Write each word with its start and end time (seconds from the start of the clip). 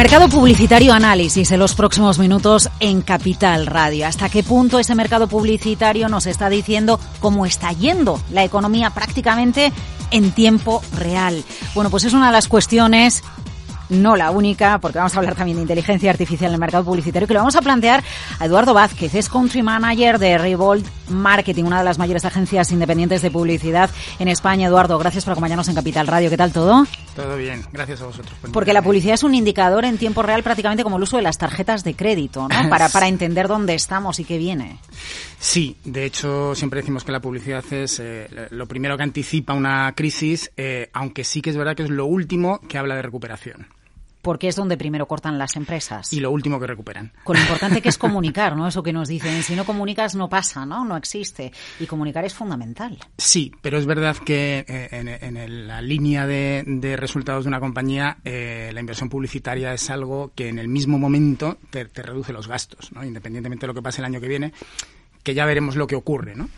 Mercado 0.00 0.30
publicitario 0.30 0.94
análisis 0.94 1.52
en 1.52 1.58
los 1.58 1.74
próximos 1.74 2.18
minutos 2.18 2.70
en 2.80 3.02
Capital 3.02 3.66
Radio. 3.66 4.06
¿Hasta 4.06 4.30
qué 4.30 4.42
punto 4.42 4.78
ese 4.78 4.94
mercado 4.94 5.28
publicitario 5.28 6.08
nos 6.08 6.26
está 6.26 6.48
diciendo 6.48 6.98
cómo 7.20 7.44
está 7.44 7.70
yendo 7.72 8.18
la 8.30 8.42
economía 8.42 8.88
prácticamente 8.88 9.70
en 10.10 10.32
tiempo 10.32 10.80
real? 10.96 11.44
Bueno, 11.74 11.90
pues 11.90 12.04
es 12.04 12.14
una 12.14 12.28
de 12.28 12.32
las 12.32 12.48
cuestiones 12.48 13.22
no 13.90 14.16
la 14.16 14.30
única, 14.30 14.78
porque 14.78 14.98
vamos 14.98 15.14
a 15.14 15.18
hablar 15.18 15.34
también 15.34 15.56
de 15.56 15.62
inteligencia 15.62 16.10
artificial 16.10 16.48
en 16.50 16.54
el 16.54 16.60
mercado 16.60 16.84
publicitario, 16.84 17.28
que 17.28 17.34
lo 17.34 17.40
vamos 17.40 17.56
a 17.56 17.60
plantear 17.60 18.02
a 18.38 18.46
Eduardo 18.46 18.72
Vázquez, 18.72 19.14
es 19.14 19.28
Country 19.28 19.62
Manager 19.62 20.18
de 20.18 20.38
Revolt 20.38 20.86
Marketing, 21.08 21.64
una 21.64 21.78
de 21.78 21.84
las 21.84 21.98
mayores 21.98 22.24
agencias 22.24 22.70
independientes 22.72 23.20
de 23.20 23.30
publicidad 23.30 23.90
en 24.18 24.28
España. 24.28 24.68
Eduardo, 24.68 24.98
gracias 24.98 25.24
por 25.24 25.32
acompañarnos 25.32 25.68
en 25.68 25.74
Capital 25.74 26.06
Radio. 26.06 26.30
¿Qué 26.30 26.36
tal 26.36 26.52
todo? 26.52 26.86
Todo 27.20 27.36
bien, 27.36 27.64
gracias 27.72 28.00
a 28.00 28.06
vosotros. 28.06 28.34
Porque 28.52 28.72
la 28.72 28.82
publicidad 28.82 29.14
es 29.14 29.22
un 29.22 29.34
indicador 29.34 29.84
en 29.84 29.98
tiempo 29.98 30.22
real 30.22 30.42
prácticamente 30.42 30.82
como 30.82 30.96
el 30.96 31.02
uso 31.02 31.16
de 31.16 31.22
las 31.22 31.38
tarjetas 31.38 31.84
de 31.84 31.94
crédito, 31.94 32.48
¿no? 32.48 32.68
Para, 32.68 32.88
para 32.88 33.08
entender 33.08 33.48
dónde 33.48 33.74
estamos 33.74 34.20
y 34.20 34.24
qué 34.24 34.38
viene. 34.38 34.78
Sí, 35.38 35.76
de 35.84 36.04
hecho 36.04 36.54
siempre 36.54 36.80
decimos 36.80 37.04
que 37.04 37.12
la 37.12 37.20
publicidad 37.20 37.64
es 37.72 38.00
eh, 38.00 38.28
lo 38.50 38.66
primero 38.66 38.96
que 38.96 39.02
anticipa 39.02 39.54
una 39.54 39.92
crisis, 39.94 40.50
eh, 40.56 40.90
aunque 40.92 41.24
sí 41.24 41.42
que 41.42 41.50
es 41.50 41.56
verdad 41.56 41.74
que 41.74 41.82
es 41.82 41.90
lo 41.90 42.06
último 42.06 42.60
que 42.68 42.78
habla 42.78 42.96
de 42.96 43.02
recuperación 43.02 43.66
porque 44.22 44.48
es 44.48 44.56
donde 44.56 44.76
primero 44.76 45.06
cortan 45.06 45.38
las 45.38 45.56
empresas. 45.56 46.12
Y 46.12 46.20
lo 46.20 46.30
último 46.30 46.60
que 46.60 46.66
recuperan. 46.66 47.12
Con 47.24 47.36
lo 47.36 47.42
importante 47.42 47.80
que 47.80 47.88
es 47.88 47.98
comunicar, 47.98 48.56
¿no? 48.56 48.68
Eso 48.68 48.82
que 48.82 48.92
nos 48.92 49.08
dicen, 49.08 49.42
si 49.42 49.54
no 49.54 49.64
comunicas 49.64 50.14
no 50.14 50.28
pasa, 50.28 50.66
¿no? 50.66 50.84
No 50.84 50.96
existe. 50.96 51.52
Y 51.78 51.86
comunicar 51.86 52.24
es 52.24 52.34
fundamental. 52.34 52.98
Sí, 53.16 53.52
pero 53.62 53.78
es 53.78 53.86
verdad 53.86 54.16
que 54.16 54.64
eh, 54.68 54.88
en, 54.90 55.66
la 55.66 55.80
línea 55.82 56.26
de, 56.26 56.96
resultados 56.96 57.44
de 57.44 57.48
una 57.48 57.60
compañía, 57.60 58.18
eh, 58.24 58.70
la 58.72 58.80
inversión 58.80 59.08
publicitaria 59.08 59.72
es 59.72 59.90
algo 59.90 60.32
que 60.34 60.48
en 60.48 60.58
el 60.58 60.68
mismo 60.68 60.98
momento 60.98 61.58
te, 61.70 61.84
te 61.86 62.02
reduce 62.02 62.32
los 62.32 62.48
gastos, 62.48 62.92
¿no? 62.92 63.04
Independientemente 63.04 63.62
de 63.62 63.68
lo 63.68 63.74
que 63.74 63.82
pase 63.82 64.00
el 64.00 64.06
año 64.06 64.20
que 64.20 64.28
viene, 64.28 64.52
que 65.22 65.34
ya 65.34 65.44
veremos 65.44 65.76
lo 65.76 65.86
que 65.86 65.96
ocurre, 65.96 66.34
¿no? 66.34 66.48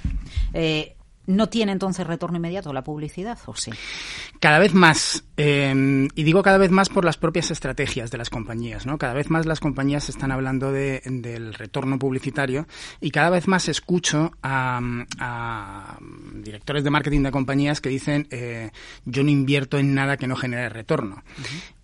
Eh, 0.53 0.95
¿No 1.27 1.48
tiene 1.48 1.73
entonces 1.73 2.06
retorno 2.06 2.39
inmediato 2.39 2.73
la 2.73 2.83
publicidad 2.83 3.39
o 3.47 3.55
sí? 3.55 3.70
Cada 4.41 4.59
vez 4.59 4.75
más, 4.75 5.25
eh, 5.37 6.09
y 6.14 6.23
digo 6.25 6.42
cada 6.42 6.59
vez 6.59 6.70
más 6.70 6.89
por 6.89 7.05
las 7.05 7.17
propias 7.17 7.51
estrategias 7.53 8.11
de 8.11 8.19
las 8.19 8.29
compañías, 8.29 8.87
¿no? 8.87 8.98
Cada 8.98 9.14
vez 9.14 9.31
más 9.31 9.47
las 9.47 9.61
compañías 9.61 10.09
están 10.09 10.33
hablando 10.33 10.73
de, 10.73 11.01
del 11.05 11.55
retorno 11.55 11.98
publicitario 11.98 12.67
y 13.01 13.11
cada 13.11 13.31
vez 13.31 13.47
más 13.47 13.69
escucho 13.69 14.33
a, 14.42 14.81
directores 16.34 16.83
de 16.83 16.91
marketing 16.91 17.23
de 17.23 17.31
compañías 17.31 17.81
que 17.81 17.89
dicen 17.89 18.27
eh, 18.31 18.70
yo 19.05 19.23
no 19.23 19.31
invierto 19.31 19.79
en 19.79 19.95
nada 19.95 20.17
que 20.17 20.27
no 20.27 20.34
genere 20.34 20.69
retorno. 20.69 21.23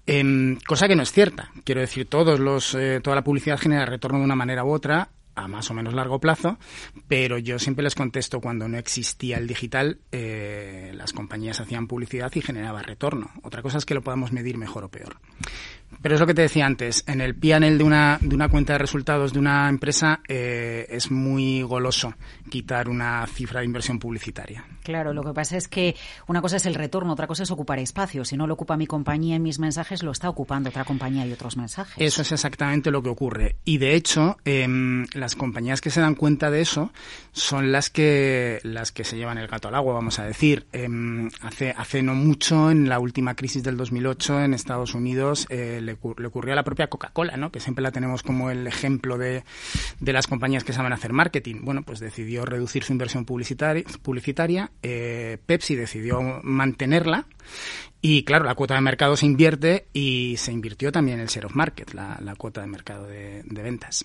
Em, 0.06 0.56
cosa 0.66 0.88
que 0.88 0.96
no 0.96 1.02
es 1.02 1.12
cierta. 1.12 1.52
Quiero 1.64 1.82
decir, 1.82 2.08
todos 2.08 2.40
los, 2.40 2.74
eh, 2.74 3.00
toda 3.02 3.14
la 3.14 3.22
publicidad 3.22 3.58
genera 3.58 3.84
retorno 3.84 4.18
de 4.18 4.24
una 4.24 4.34
manera 4.34 4.64
u 4.64 4.72
otra 4.72 5.10
a 5.38 5.48
más 5.48 5.70
o 5.70 5.74
menos 5.74 5.94
largo 5.94 6.20
plazo, 6.20 6.58
pero 7.06 7.38
yo 7.38 7.58
siempre 7.58 7.82
les 7.82 7.94
contesto 7.94 8.40
cuando 8.40 8.68
no 8.68 8.78
existía 8.78 9.38
el 9.38 9.46
digital, 9.46 9.98
eh, 10.12 10.92
las 10.94 11.12
compañías 11.12 11.60
hacían 11.60 11.86
publicidad 11.86 12.32
y 12.34 12.40
generaba 12.40 12.82
retorno. 12.82 13.30
Otra 13.42 13.62
cosa 13.62 13.78
es 13.78 13.86
que 13.86 13.94
lo 13.94 14.02
podamos 14.02 14.32
medir 14.32 14.58
mejor 14.58 14.84
o 14.84 14.88
peor. 14.88 15.16
Pero 16.00 16.14
es 16.14 16.20
lo 16.20 16.26
que 16.26 16.34
te 16.34 16.42
decía 16.42 16.66
antes, 16.66 17.02
en 17.06 17.20
el 17.20 17.34
PNL 17.34 17.76
de 17.76 17.84
una, 17.84 18.18
de 18.20 18.34
una 18.34 18.48
cuenta 18.48 18.74
de 18.74 18.78
resultados 18.78 19.32
de 19.32 19.38
una 19.38 19.68
empresa 19.68 20.20
eh, 20.28 20.86
es 20.90 21.10
muy 21.10 21.62
goloso 21.62 22.14
quitar 22.48 22.88
una 22.88 23.26
cifra 23.26 23.60
de 23.60 23.66
inversión 23.66 23.98
publicitaria. 23.98 24.64
Claro, 24.82 25.12
lo 25.12 25.22
que 25.22 25.34
pasa 25.34 25.56
es 25.56 25.68
que 25.68 25.96
una 26.26 26.40
cosa 26.40 26.56
es 26.56 26.66
el 26.66 26.74
retorno, 26.74 27.12
otra 27.12 27.26
cosa 27.26 27.42
es 27.42 27.50
ocupar 27.50 27.78
espacio. 27.78 28.24
Si 28.24 28.36
no 28.36 28.46
lo 28.46 28.54
ocupa 28.54 28.76
mi 28.76 28.86
compañía 28.86 29.36
en 29.36 29.42
mis 29.42 29.58
mensajes, 29.58 30.02
lo 30.02 30.12
está 30.12 30.28
ocupando 30.30 30.70
otra 30.70 30.84
compañía 30.84 31.26
y 31.26 31.32
otros 31.32 31.56
mensajes. 31.56 31.94
Eso 31.98 32.22
es 32.22 32.32
exactamente 32.32 32.90
lo 32.90 33.02
que 33.02 33.10
ocurre. 33.10 33.56
Y 33.64 33.78
de 33.78 33.94
hecho, 33.94 34.38
em, 34.44 35.06
las 35.12 35.36
compañías 35.36 35.80
que 35.80 35.90
se 35.90 36.00
dan 36.00 36.14
cuenta 36.14 36.50
de 36.50 36.60
eso 36.60 36.90
son 37.32 37.72
las 37.72 37.90
que, 37.90 38.60
las 38.62 38.92
que 38.92 39.04
se 39.04 39.16
llevan 39.16 39.38
el 39.38 39.48
gato 39.48 39.68
al 39.68 39.74
agua, 39.74 39.94
vamos 39.94 40.18
a 40.18 40.24
decir. 40.24 40.66
Em, 40.72 41.28
hace, 41.42 41.74
hace 41.76 42.02
no 42.02 42.14
mucho, 42.14 42.70
en 42.70 42.88
la 42.88 42.98
última 42.98 43.34
crisis 43.34 43.62
del 43.62 43.76
2008 43.76 44.44
en 44.44 44.54
Estados 44.54 44.94
Unidos, 44.94 45.46
eh, 45.50 45.77
le, 45.80 45.92
ocurrió 45.92 46.52
a 46.52 46.56
la 46.56 46.64
propia 46.64 46.88
Coca-Cola, 46.88 47.36
¿no? 47.36 47.50
que 47.50 47.60
siempre 47.60 47.82
la 47.82 47.90
tenemos 47.90 48.22
como 48.22 48.50
el 48.50 48.66
ejemplo 48.66 49.18
de, 49.18 49.44
de, 50.00 50.12
las 50.12 50.26
compañías 50.26 50.64
que 50.64 50.72
saben 50.72 50.92
hacer 50.92 51.12
marketing. 51.12 51.60
Bueno, 51.62 51.82
pues 51.82 52.00
decidió 52.00 52.44
reducir 52.44 52.84
su 52.84 52.92
inversión 52.92 53.24
publicitaria, 53.24 53.84
publicitaria 54.02 54.70
eh, 54.82 55.38
Pepsi 55.46 55.74
decidió 55.74 56.40
mantenerla 56.42 57.26
y 58.00 58.24
claro, 58.24 58.44
la 58.44 58.54
cuota 58.54 58.74
de 58.74 58.80
mercado 58.80 59.16
se 59.16 59.26
invierte 59.26 59.88
y 59.92 60.36
se 60.38 60.52
invirtió 60.52 60.92
también 60.92 61.20
el 61.20 61.28
share 61.28 61.46
of 61.46 61.54
market, 61.54 61.92
la, 61.94 62.34
cuota 62.36 62.60
de 62.60 62.66
mercado 62.66 63.06
de, 63.06 63.42
de 63.44 63.62
ventas. 63.62 64.04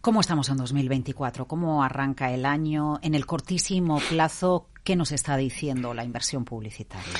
¿Cómo 0.00 0.20
estamos 0.20 0.50
en 0.50 0.58
2024? 0.58 1.46
¿Cómo 1.46 1.82
arranca 1.82 2.30
el 2.30 2.44
año? 2.44 2.98
En 3.02 3.14
el 3.14 3.24
cortísimo 3.24 4.00
plazo, 4.10 4.68
¿qué 4.82 4.96
nos 4.96 5.12
está 5.12 5.36
diciendo 5.38 5.94
la 5.94 6.04
inversión 6.04 6.44
publicitaria? 6.44 7.14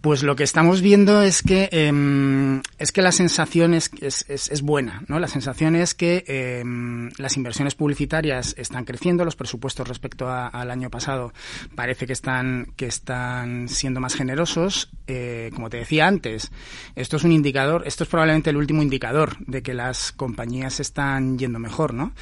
Pues 0.00 0.22
lo 0.22 0.36
que 0.36 0.44
estamos 0.44 0.80
viendo 0.80 1.22
es 1.22 1.42
que 1.42 1.68
em, 1.72 2.62
es 2.78 2.92
que 2.92 3.02
la 3.02 3.10
sensación 3.10 3.74
es, 3.74 3.90
es, 4.00 4.62
buena, 4.62 5.02
¿no? 5.08 5.18
La 5.18 5.26
sensación 5.26 5.74
es 5.74 5.94
que 5.94 6.24
em, 6.28 7.10
las 7.18 7.36
inversiones 7.36 7.74
publicitarias 7.74 8.54
están 8.58 8.84
creciendo, 8.84 9.24
los 9.24 9.34
presupuestos 9.34 9.88
respecto 9.88 10.30
al 10.30 10.70
año 10.70 10.88
pasado 10.88 11.32
parece 11.74 12.06
que 12.06 12.12
están 12.12 12.72
que 12.76 12.86
están 12.86 13.68
siendo 13.68 13.98
más 13.98 14.14
generosos. 14.14 14.90
Eh, 15.08 15.50
como 15.54 15.68
te 15.68 15.78
decía 15.78 16.06
antes, 16.06 16.52
esto 16.94 17.16
es 17.16 17.24
un 17.24 17.32
indicador, 17.32 17.82
esto 17.86 18.04
es 18.04 18.10
probablemente 18.10 18.50
el 18.50 18.56
último 18.56 18.82
indicador 18.82 19.36
de 19.46 19.62
que 19.62 19.74
las 19.74 20.12
compañías 20.12 20.78
están 20.80 21.38
yendo 21.38 21.58
mejor, 21.58 21.92
¿no? 21.92 22.12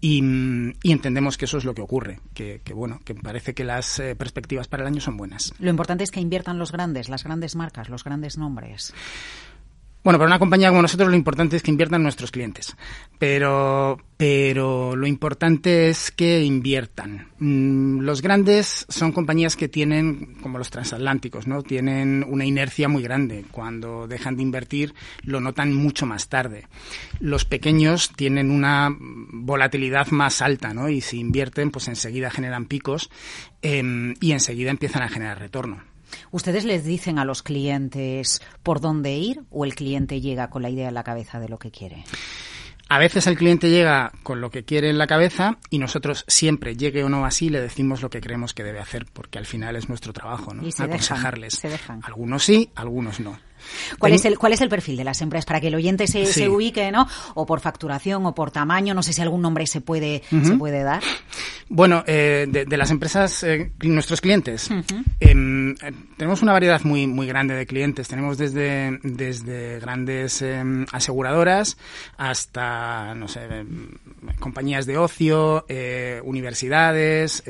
Y, 0.00 0.18
entendemos 0.84 1.36
que 1.36 1.46
eso 1.46 1.58
es 1.58 1.64
lo 1.64 1.74
que 1.74 1.82
ocurre, 1.82 2.20
que, 2.32 2.60
bueno, 2.72 3.00
que 3.04 3.14
parece 3.14 3.54
que 3.54 3.64
las 3.64 3.98
eh, 3.98 4.14
perspectivas 4.14 4.68
para 4.68 4.84
el 4.84 4.86
año 4.86 5.00
son 5.00 5.16
buenas. 5.16 5.52
Lo 5.58 5.68
importante 5.68 6.04
es 6.04 6.10
que 6.10 6.20
inviertan 6.20 6.58
los 6.58 6.70
grandes, 6.70 7.08
las 7.08 7.25
grandes 7.26 7.56
marcas, 7.56 7.88
los 7.88 8.04
grandes 8.04 8.38
nombres. 8.38 8.94
Bueno, 10.06 10.20
para 10.20 10.28
una 10.28 10.38
compañía 10.38 10.68
como 10.68 10.82
nosotros 10.82 11.08
lo 11.08 11.16
importante 11.16 11.56
es 11.56 11.64
que 11.64 11.72
inviertan 11.72 12.04
nuestros 12.04 12.30
clientes, 12.30 12.76
pero, 13.18 13.98
pero 14.16 14.94
lo 14.94 15.04
importante 15.08 15.88
es 15.88 16.12
que 16.12 16.44
inviertan. 16.44 17.32
Mm, 17.40 18.02
los 18.02 18.22
grandes 18.22 18.86
son 18.88 19.10
compañías 19.10 19.56
que 19.56 19.66
tienen, 19.66 20.36
como 20.40 20.58
los 20.58 20.70
transatlánticos, 20.70 21.48
¿no? 21.48 21.64
Tienen 21.64 22.24
una 22.28 22.44
inercia 22.44 22.88
muy 22.88 23.02
grande. 23.02 23.46
Cuando 23.50 24.06
dejan 24.06 24.36
de 24.36 24.44
invertir 24.44 24.94
lo 25.24 25.40
notan 25.40 25.74
mucho 25.74 26.06
más 26.06 26.28
tarde. 26.28 26.68
Los 27.18 27.44
pequeños 27.44 28.12
tienen 28.14 28.52
una 28.52 28.96
volatilidad 28.96 30.12
más 30.12 30.40
alta, 30.40 30.72
¿no? 30.72 30.88
Y 30.88 31.00
si 31.00 31.18
invierten, 31.18 31.72
pues 31.72 31.88
enseguida 31.88 32.30
generan 32.30 32.66
picos 32.66 33.10
em, 33.60 34.14
y 34.20 34.30
enseguida 34.30 34.70
empiezan 34.70 35.02
a 35.02 35.08
generar 35.08 35.40
retorno. 35.40 35.95
¿Ustedes 36.30 36.64
les 36.64 36.84
dicen 36.84 37.18
a 37.18 37.24
los 37.24 37.42
clientes 37.42 38.40
por 38.62 38.80
dónde 38.80 39.14
ir 39.16 39.42
o 39.50 39.64
el 39.64 39.74
cliente 39.74 40.20
llega 40.20 40.50
con 40.50 40.62
la 40.62 40.70
idea 40.70 40.88
en 40.88 40.94
la 40.94 41.04
cabeza 41.04 41.40
de 41.40 41.48
lo 41.48 41.58
que 41.58 41.70
quiere? 41.70 42.04
A 42.88 43.00
veces 43.00 43.26
el 43.26 43.36
cliente 43.36 43.68
llega 43.68 44.12
con 44.22 44.40
lo 44.40 44.50
que 44.50 44.64
quiere 44.64 44.90
en 44.90 44.98
la 44.98 45.08
cabeza 45.08 45.58
y 45.70 45.78
nosotros 45.78 46.24
siempre, 46.28 46.76
llegue 46.76 47.02
o 47.02 47.08
no 47.08 47.24
así, 47.24 47.50
le 47.50 47.60
decimos 47.60 48.00
lo 48.00 48.10
que 48.10 48.20
creemos 48.20 48.54
que 48.54 48.62
debe 48.62 48.78
hacer, 48.78 49.06
porque 49.12 49.38
al 49.38 49.46
final 49.46 49.74
es 49.74 49.88
nuestro 49.88 50.12
trabajo, 50.12 50.54
¿no? 50.54 50.64
Y 50.64 50.70
se 50.70 50.84
Aconsejarles. 50.84 51.54
se 51.54 51.68
dejan. 51.68 52.00
Algunos 52.04 52.44
sí, 52.44 52.70
algunos 52.76 53.18
no. 53.18 53.40
¿Cuál 53.98 54.12
es, 54.12 54.24
el, 54.24 54.38
¿Cuál 54.38 54.52
es 54.52 54.60
el 54.60 54.68
perfil 54.68 54.96
de 54.96 55.04
las 55.04 55.20
empresas? 55.22 55.46
Para 55.46 55.60
que 55.60 55.68
el 55.68 55.74
oyente 55.74 56.06
se, 56.06 56.26
se, 56.26 56.48
ubique, 56.48 56.90
¿no? 56.90 57.06
O 57.34 57.46
por 57.46 57.60
facturación 57.60 58.26
o 58.26 58.34
por 58.34 58.50
tamaño, 58.50 58.94
no 58.94 59.02
sé 59.02 59.12
si 59.12 59.22
algún 59.22 59.42
nombre 59.42 59.66
se 59.66 59.80
puede, 59.80 60.22
se 60.30 60.52
puede 60.56 60.82
dar. 60.82 61.02
Bueno, 61.68 62.04
eh, 62.06 62.46
de, 62.48 62.76
las 62.76 62.92
empresas, 62.92 63.42
eh, 63.42 63.72
nuestros 63.82 64.20
clientes, 64.20 64.70
eh, 65.18 65.74
tenemos 66.16 66.42
una 66.42 66.52
variedad 66.52 66.80
muy, 66.84 67.08
muy 67.08 67.26
grande 67.26 67.54
de 67.54 67.66
clientes. 67.66 68.06
Tenemos 68.06 68.38
desde, 68.38 69.00
desde 69.02 69.80
grandes 69.80 70.42
em, 70.42 70.86
aseguradoras 70.92 71.76
hasta, 72.16 73.14
no 73.16 73.26
sé, 73.26 73.44
em, 73.46 73.88
compañías 74.38 74.86
de 74.86 74.96
ocio, 74.96 75.66
universidades. 76.22 77.42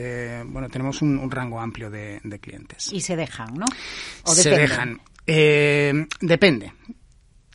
bueno, 0.46 0.69
tenemos 0.70 1.02
un, 1.02 1.31
rango 1.31 1.61
amplio 1.61 1.90
de, 1.90 2.20
clientes. 2.40 2.93
Y 2.93 3.00
se 3.00 3.17
dejan, 3.17 3.55
¿no? 3.55 3.67
¿O 4.25 4.32
se 4.32 4.50
dejan. 4.50 5.00
Eh, 5.26 6.06
depende. 6.20 6.73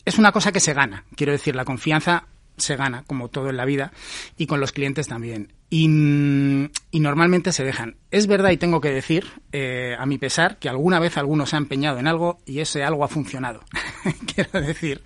Es 0.03 0.17
una 0.17 0.31
cosa 0.31 0.51
que 0.51 0.59
se 0.59 0.73
gana. 0.73 1.05
Quiero 1.15 1.31
decir, 1.31 1.55
la 1.55 1.65
confianza 1.65 2.27
se 2.57 2.75
gana, 2.75 3.03
como 3.03 3.29
todo 3.29 3.49
en 3.49 3.57
la 3.57 3.65
vida, 3.65 3.91
y 4.37 4.45
con 4.45 4.59
los 4.59 4.71
clientes 4.71 5.07
también. 5.07 5.53
Y, 5.69 5.87
normalmente 5.87 7.53
se 7.53 7.63
dejan. 7.63 7.95
Es 8.11 8.27
verdad, 8.27 8.51
y 8.51 8.57
tengo 8.57 8.81
que 8.81 8.91
decir, 8.91 9.25
eh, 9.51 9.95
a 9.97 10.05
mi 10.05 10.17
pesar, 10.17 10.59
que 10.59 10.69
alguna 10.69 10.99
vez 10.99 11.17
alguno 11.17 11.45
se 11.45 11.55
ha 11.55 11.59
empeñado 11.59 11.97
en 11.97 12.07
algo 12.07 12.39
y 12.45 12.59
ese 12.59 12.83
algo 12.83 13.03
ha 13.03 13.07
funcionado. 13.07 13.63
Quiero 14.35 14.61
decir 14.61 15.01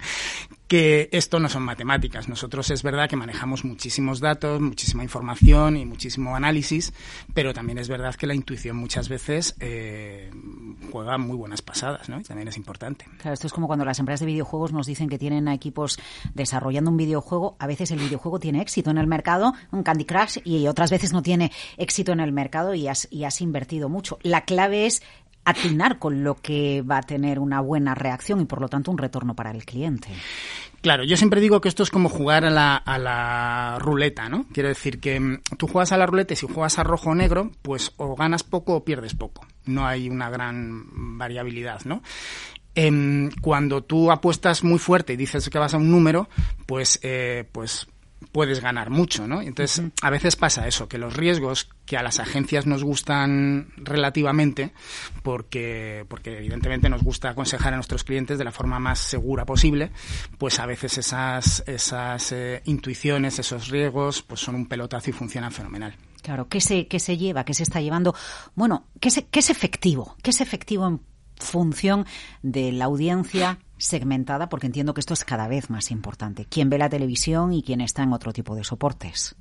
que 0.67 1.09
esto 1.11 1.39
no 1.39 1.49
son 1.49 1.63
matemáticas. 1.63 2.27
Nosotros 2.27 2.71
es 2.71 2.81
verdad 2.81 3.07
que 3.07 3.15
manejamos 3.15 3.63
muchísimos 3.63 4.19
datos, 4.19 4.59
muchísima 4.59 5.03
información 5.03 5.77
y 5.77 5.85
muchísimo 5.85 6.35
análisis, 6.35 6.93
pero 7.33 7.53
también 7.53 7.77
es 7.77 7.87
verdad 7.87 8.15
que 8.15 8.25
la 8.27 8.33
intuición 8.33 8.77
muchas 8.77 9.07
veces 9.07 9.55
eh, 9.59 10.31
juega 10.95 11.17
muy 11.17 11.35
buenas 11.35 11.61
pasadas, 11.61 12.07
¿no? 12.07 12.21
Y 12.21 12.23
también 12.23 12.47
es 12.47 12.55
importante. 12.55 13.03
Claro, 13.17 13.33
esto 13.33 13.47
es 13.47 13.53
como 13.53 13.67
cuando 13.67 13.83
las 13.83 13.99
empresas 13.99 14.21
de 14.21 14.27
videojuegos 14.27 14.71
nos 14.71 14.87
dicen 14.87 15.09
que 15.09 15.17
tienen 15.17 15.49
equipos 15.49 15.99
desarrollando 16.33 16.89
un 16.89 16.95
videojuego. 16.95 17.57
A 17.59 17.67
veces 17.67 17.91
el 17.91 17.99
videojuego 17.99 18.39
tiene 18.39 18.61
éxito 18.61 18.91
en 18.91 18.97
el 18.97 19.05
mercado, 19.05 19.53
un 19.73 19.83
Candy 19.83 20.05
Crush, 20.05 20.37
y 20.45 20.67
otras 20.67 20.91
veces 20.91 21.11
no 21.11 21.21
tiene 21.21 21.51
éxito 21.75 22.13
en 22.13 22.21
el 22.21 22.31
mercado 22.31 22.73
y 22.73 22.87
has, 22.87 23.09
y 23.11 23.25
has 23.25 23.41
invertido 23.41 23.89
mucho. 23.89 24.19
La 24.23 24.45
clave 24.45 24.85
es 24.85 25.03
atinar 25.43 25.99
con 25.99 26.23
lo 26.23 26.35
que 26.35 26.81
va 26.81 26.99
a 26.99 27.03
tener 27.03 27.39
una 27.39 27.59
buena 27.59 27.93
reacción 27.93 28.39
y 28.39 28.45
por 28.45 28.61
lo 28.61 28.69
tanto 28.69 28.89
un 28.89 28.97
retorno 28.97 29.35
para 29.35 29.51
el 29.51 29.65
cliente. 29.65 30.07
Claro, 30.85 31.03
yo 31.03 31.17
siempre 31.17 31.41
digo 31.41 31.61
que 31.61 31.67
esto 31.67 31.81
es 31.81 31.89
como 31.89 32.09
jugar 32.09 32.45
a 32.45 32.51
la, 32.51 32.75
a 32.75 32.99
la 32.99 33.79
ruleta, 33.79 34.29
¿no? 34.29 34.45
Quiero 34.53 34.69
decir 34.69 34.99
que 34.99 35.19
mm, 35.19 35.39
tú 35.57 35.65
juegas 35.65 35.91
a 35.91 35.97
la 35.97 36.05
ruleta 36.05 36.33
y 36.33 36.35
si 36.37 36.45
juegas 36.45 36.77
a 36.77 36.83
rojo 36.83 37.09
o 37.09 37.15
negro, 37.15 37.49
pues 37.63 37.91
o 37.97 38.15
ganas 38.15 38.43
poco 38.43 38.75
o 38.75 38.85
pierdes 38.85 39.15
poco. 39.15 39.47
No 39.65 39.87
hay 39.87 40.11
una 40.11 40.29
gran 40.29 41.17
variabilidad, 41.17 41.81
¿no? 41.85 42.03
Em, 42.75 43.31
cuando 43.41 43.83
tú 43.83 44.11
apuestas 44.11 44.63
muy 44.63 44.77
fuerte 44.77 45.13
y 45.13 45.15
dices 45.17 45.49
que 45.49 45.57
vas 45.57 45.73
a 45.73 45.77
un 45.77 45.89
número, 45.89 46.29
pues, 46.67 46.99
eh, 47.01 47.49
pues 47.51 47.87
puedes 48.31 48.61
ganar 48.61 48.89
mucho, 48.89 49.27
¿no? 49.27 49.41
Entonces, 49.41 49.83
a 50.01 50.09
veces 50.09 50.35
pasa 50.35 50.67
eso, 50.67 50.87
que 50.87 50.97
los 50.97 51.15
riesgos 51.15 51.69
que 51.85 51.97
a 51.97 52.03
las 52.03 52.19
agencias 52.19 52.65
nos 52.65 52.83
gustan 52.83 53.69
relativamente, 53.77 54.71
porque, 55.23 56.05
porque 56.07 56.37
evidentemente 56.37 56.89
nos 56.89 57.03
gusta 57.03 57.29
aconsejar 57.29 57.73
a 57.73 57.77
nuestros 57.77 58.03
clientes 58.03 58.37
de 58.37 58.43
la 58.43 58.51
forma 58.51 58.79
más 58.79 58.99
segura 58.99 59.45
posible, 59.45 59.91
pues 60.37 60.59
a 60.59 60.65
veces 60.65 60.97
esas, 60.97 61.63
esas 61.67 62.31
eh, 62.31 62.61
intuiciones, 62.65 63.39
esos 63.39 63.69
riesgos, 63.69 64.21
pues 64.21 64.41
son 64.41 64.55
un 64.55 64.67
pelotazo 64.67 65.09
y 65.09 65.13
funcionan 65.13 65.51
fenomenal. 65.51 65.95
Claro, 66.21 66.47
¿qué 66.47 66.59
se, 66.59 66.87
qué 66.87 66.99
se 66.99 67.17
lleva? 67.17 67.45
¿Qué 67.45 67.53
se 67.53 67.63
está 67.63 67.81
llevando? 67.81 68.15
Bueno, 68.55 68.87
¿qué, 68.99 69.09
¿qué 69.29 69.39
es 69.39 69.49
efectivo? 69.51 70.15
¿Qué 70.23 70.31
es 70.31 70.41
efectivo 70.41 70.87
en 70.87 70.99
función 71.37 72.05
de 72.41 72.71
la 72.71 72.85
audiencia 72.85 73.59
segmentada, 73.77 74.49
porque 74.49 74.67
entiendo 74.67 74.93
que 74.93 75.01
esto 75.01 75.13
es 75.13 75.25
cada 75.25 75.47
vez 75.47 75.69
más 75.69 75.91
importante. 75.91 76.45
¿Quién 76.45 76.69
ve 76.69 76.77
la 76.77 76.89
televisión 76.89 77.53
y 77.53 77.63
quién 77.63 77.81
está 77.81 78.03
en 78.03 78.13
otro 78.13 78.31
tipo 78.33 78.55
de 78.55 78.63
soportes? 78.63 79.35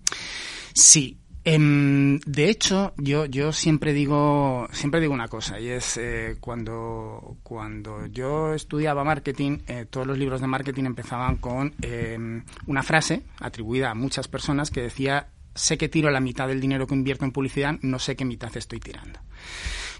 Sí, 0.72 1.18
em, 1.44 2.18
de 2.20 2.50
hecho, 2.50 2.94
yo, 2.96 3.26
yo 3.26 3.52
siempre 3.52 3.92
digo, 3.92 4.66
siempre 4.72 5.00
digo 5.00 5.14
una 5.14 5.28
cosa, 5.28 5.60
y 5.60 5.68
es 5.68 5.96
eh, 5.98 6.36
cuando, 6.40 7.36
cuando 7.42 8.06
yo 8.06 8.54
estudiaba 8.54 9.04
marketing, 9.04 9.58
eh, 9.68 9.86
todos 9.88 10.06
los 10.06 10.18
libros 10.18 10.40
de 10.40 10.48
marketing 10.48 10.84
empezaban 10.84 11.36
con 11.36 11.74
em, 11.82 12.44
una 12.66 12.82
frase 12.82 13.22
atribuida 13.38 13.90
a 13.90 13.94
muchas 13.94 14.26
personas 14.26 14.70
que 14.70 14.82
decía 14.82 15.28
sé 15.54 15.78
que 15.78 15.88
tiro 15.88 16.10
la 16.10 16.20
mitad 16.20 16.48
del 16.48 16.60
dinero 16.60 16.86
que 16.86 16.94
invierto 16.94 17.24
en 17.24 17.32
publicidad, 17.32 17.78
no 17.82 17.98
sé 17.98 18.16
qué 18.16 18.24
mitad 18.24 18.54
estoy 18.56 18.80
tirando. 18.80 19.20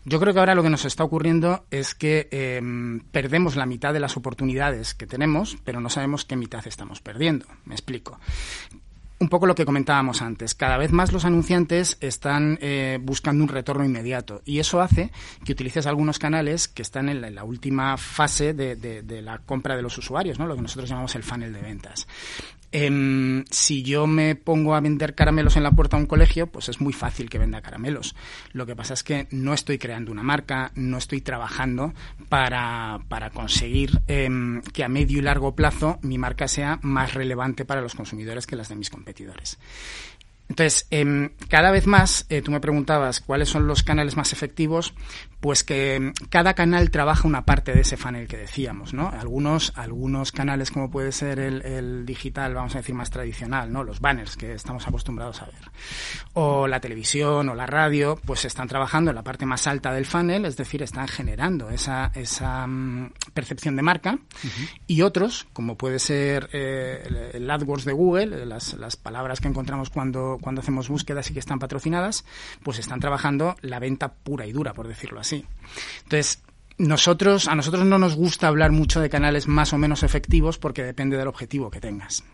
Yo 0.05 0.21
creo 0.21 0.35
que 0.35 0.41
ahora 0.41 0.55
lo 0.55 0.63
que 0.63 0.71
nos 0.71 0.85
está 0.85 1.03
ocurriendo 1.03 1.65
es 1.71 1.95
que 1.95 2.29
em, 2.31 3.01
perdemos 3.11 3.57
la 3.57 3.65
mitad 3.65 3.93
de 3.93 4.01
las 4.01 4.17
oportunidades 4.17 4.95
que 4.95 5.07
tenemos, 5.07 5.57
pero 5.65 5.81
no 5.81 5.89
sabemos 5.89 6.25
qué 6.25 6.37
mitad 6.37 6.67
estamos 6.67 7.01
perdiendo. 7.01 7.47
Me 7.65 7.75
explico 7.75 8.19
un 9.25 9.29
poco 9.29 9.47
lo 9.47 9.55
que 9.55 9.65
comentábamos 9.65 10.23
antes. 10.23 10.55
Cada 10.55 10.77
vez 10.77 10.93
más 10.93 11.13
los 11.13 11.25
anunciantes 11.25 11.97
están 12.01 12.59
eh, 12.61 12.99
buscando 13.01 13.43
un 13.43 13.49
retorno 13.49 13.85
inmediato 13.85 14.43
y 14.45 14.59
eso 14.59 14.81
hace 14.81 15.11
que 15.45 15.53
utilices 15.53 15.87
algunos 15.87 16.19
canales 16.19 16.69
que 16.69 16.83
están 16.83 17.09
en 17.09 17.35
la, 17.35 17.45
última 17.45 17.97
fase 17.97 18.55
de, 18.55 18.77
de, 18.77 19.23
la 19.23 19.39
compra 19.39 19.77
de 19.77 19.83
los 19.83 19.97
usuarios, 19.99 20.39
¿no? 20.39 20.47
lo 20.47 20.57
que 20.57 20.63
nosotros 20.63 20.89
llamamos 20.89 21.15
el 21.15 21.23
funnel 21.23 21.53
de 21.53 21.63
ventas. 21.63 22.07
Em, 22.77 23.45
si 23.53 23.85
yo 23.85 24.09
me 24.09 24.35
pongo 24.35 24.75
a 24.75 24.81
vender 24.81 25.15
caramelos 25.15 25.57
en 25.57 25.63
la 25.63 25.71
puerta 25.71 25.97
de 25.97 26.03
un 26.03 26.09
colegio, 26.09 26.49
pues 26.49 26.69
es 26.69 26.81
muy 26.81 26.93
fácil 26.93 27.31
que 27.31 27.39
venda 27.39 27.63
caramelos. 27.63 28.17
Lo 28.53 28.67
que 28.67 28.75
pasa 28.75 28.95
es 28.95 29.05
que 29.05 29.29
no 29.31 29.55
estoy 29.55 29.79
creando 29.79 30.11
una 30.11 30.25
marca, 30.25 30.73
no 30.75 30.99
estoy 30.99 31.21
trabajando 31.21 31.95
para, 32.29 32.99
para 33.07 33.31
conseguir 33.31 34.03
em, 34.09 34.61
que 34.61 34.83
a 34.83 34.89
medio 34.89 35.21
y 35.21 35.23
largo 35.23 35.55
plazo 35.55 36.01
mi 36.03 36.19
marca 36.19 36.49
sea 36.49 36.81
más 36.83 37.15
relevante 37.15 37.65
para 37.65 37.81
los 37.81 37.95
consumidores 37.95 38.45
que 38.45 38.57
las 38.57 38.69
de 38.69 38.75
mis 38.75 38.91
competidores. 38.91 39.57
Entonces, 40.49 40.87
em, 40.91 41.31
cada 41.49 41.71
vez 41.71 41.87
más, 41.87 42.27
eh, 42.29 42.43
tú 42.43 42.51
me 42.51 42.61
preguntabas 42.61 43.21
cuáles 43.21 43.49
son 43.49 43.67
los 43.67 43.83
canales 43.83 44.17
más 44.17 44.33
efectivos, 44.33 44.93
pues 45.41 45.65
que 45.65 45.95
em, 45.95 46.13
cada 46.29 46.55
canal 46.55 46.91
trabaja 46.91 47.27
una 47.27 47.47
parte 47.47 47.73
de 47.73 47.81
ese 47.81 47.97
funnel 47.97 48.29
que 48.29 48.37
decíamos, 48.37 48.93
¿no? 48.93 49.09
Algunos, 49.09 49.73
algunos 49.77 50.33
canales 50.33 50.71
como 50.71 50.91
puede 50.91 51.13
ser 51.13 51.39
el, 51.39 52.05
digital, 52.05 52.55
vamos 52.55 52.75
a 52.75 52.79
decir 52.79 52.95
más 52.95 53.11
tradicional, 53.11 53.73
¿no? 53.73 53.85
Los 53.85 54.01
banners 54.01 54.37
que 54.37 54.53
estamos 54.53 54.87
acostumbrados 54.87 55.41
a 55.41 55.47
ver. 55.47 55.55
O 56.35 56.67
la 56.67 56.81
televisión 56.81 57.49
o 57.49 57.55
la 57.55 57.67
radio, 57.67 58.19
pues 58.25 58.45
están 58.45 58.69
trabajando 58.69 59.11
en 59.11 59.17
la 59.17 59.23
parte 59.23 59.47
más 59.47 59.67
alta 59.67 59.93
del 59.93 60.05
funnel, 60.05 60.45
es 60.45 60.57
decir, 60.57 60.83
están 60.83 61.09
generando 61.09 61.71
esa, 61.71 62.11
esa 62.15 62.67
mm, 62.67 63.13
percepción 63.33 63.77
de 63.77 63.83
marca. 63.83 64.19
Y 64.87 65.03
otros, 65.03 65.47
como 65.53 65.77
puede 65.77 65.99
ser 65.99 66.51
eh, 66.53 67.31
el, 67.35 67.51
AdWords 67.51 67.85
de 67.85 67.93
Google, 67.93 68.47
las, 68.47 68.75
las 68.75 68.97
palabras 68.97 69.41
que 69.41 69.49
encontramos 69.49 69.91
cuando 69.91 70.34
cuando, 70.39 70.61
hacemos 70.61 70.89
búsquedas 70.89 71.31
y 71.31 71.35
que 71.35 71.41
están 71.41 71.59
patrocinadas, 71.59 72.25
pues 72.63 72.79
están 72.79 73.01
trabajando 73.01 73.57
la 73.61 73.79
venta 73.79 74.15
pura 74.15 74.47
y 74.47 74.53
dura, 74.53 74.75
por 74.75 74.89
decirlo 74.89 75.21
así. 75.21 75.45
Entonces, 76.05 76.43
nosotros, 76.79 77.49
a 77.49 77.55
nosotros 77.55 77.85
no 77.85 77.99
nos 77.99 78.17
gusta 78.17 78.49
hablar 78.49 78.73
mucho 78.73 79.01
de 79.01 79.11
canales 79.11 79.47
más 79.47 79.73
o 79.73 79.79
menos 79.79 80.03
efectivos 80.03 80.59
porque 80.59 80.83
depende 80.83 81.17
del 81.17 81.29
objetivo 81.29 81.71
que 81.71 81.81
tengas. 81.81 82.25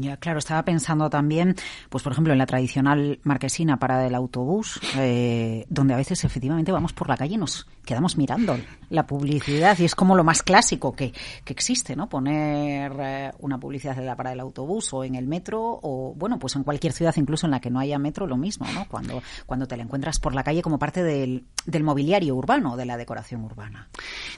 Ya, 0.00 0.16
claro, 0.16 0.38
estaba 0.38 0.64
pensando 0.64 1.10
también, 1.10 1.54
pues 1.90 2.02
por 2.02 2.12
ejemplo, 2.12 2.32
en 2.32 2.38
la 2.38 2.46
tradicional 2.46 3.18
marquesina 3.24 3.78
para 3.78 3.98
del 3.98 4.14
autobús, 4.14 4.80
eh, 4.96 5.66
donde 5.68 5.94
a 5.94 5.96
veces 5.96 6.24
efectivamente 6.24 6.72
vamos 6.72 6.92
por 6.92 7.08
la 7.08 7.16
calle 7.16 7.34
y 7.34 7.38
nos 7.38 7.66
quedamos 7.84 8.16
mirando 8.16 8.58
la 8.90 9.06
publicidad 9.06 9.78
y 9.78 9.84
es 9.84 9.94
como 9.94 10.16
lo 10.16 10.24
más 10.24 10.42
clásico 10.42 10.94
que, 10.94 11.12
que 11.44 11.52
existe, 11.52 11.96
¿no? 11.96 12.08
Poner 12.08 12.92
eh, 12.98 13.30
una 13.38 13.58
publicidad 13.58 13.96
de 13.96 14.04
la 14.04 14.16
parada 14.16 14.34
del 14.34 14.40
autobús 14.40 14.92
o 14.92 15.04
en 15.04 15.14
el 15.14 15.26
metro 15.26 15.78
o, 15.82 16.14
bueno, 16.16 16.38
pues 16.38 16.56
en 16.56 16.64
cualquier 16.64 16.92
ciudad, 16.92 17.14
incluso 17.16 17.46
en 17.46 17.52
la 17.52 17.60
que 17.60 17.70
no 17.70 17.78
haya 17.78 17.98
metro, 17.98 18.26
lo 18.26 18.36
mismo, 18.36 18.66
¿no? 18.72 18.86
Cuando, 18.88 19.22
cuando 19.46 19.66
te 19.66 19.76
la 19.76 19.82
encuentras 19.82 20.18
por 20.18 20.34
la 20.34 20.42
calle 20.42 20.62
como 20.62 20.78
parte 20.78 21.02
del, 21.02 21.44
del 21.64 21.84
mobiliario 21.84 22.34
urbano, 22.34 22.76
de 22.76 22.86
la 22.86 22.96
decoración 22.96 23.44
urbana. 23.44 23.88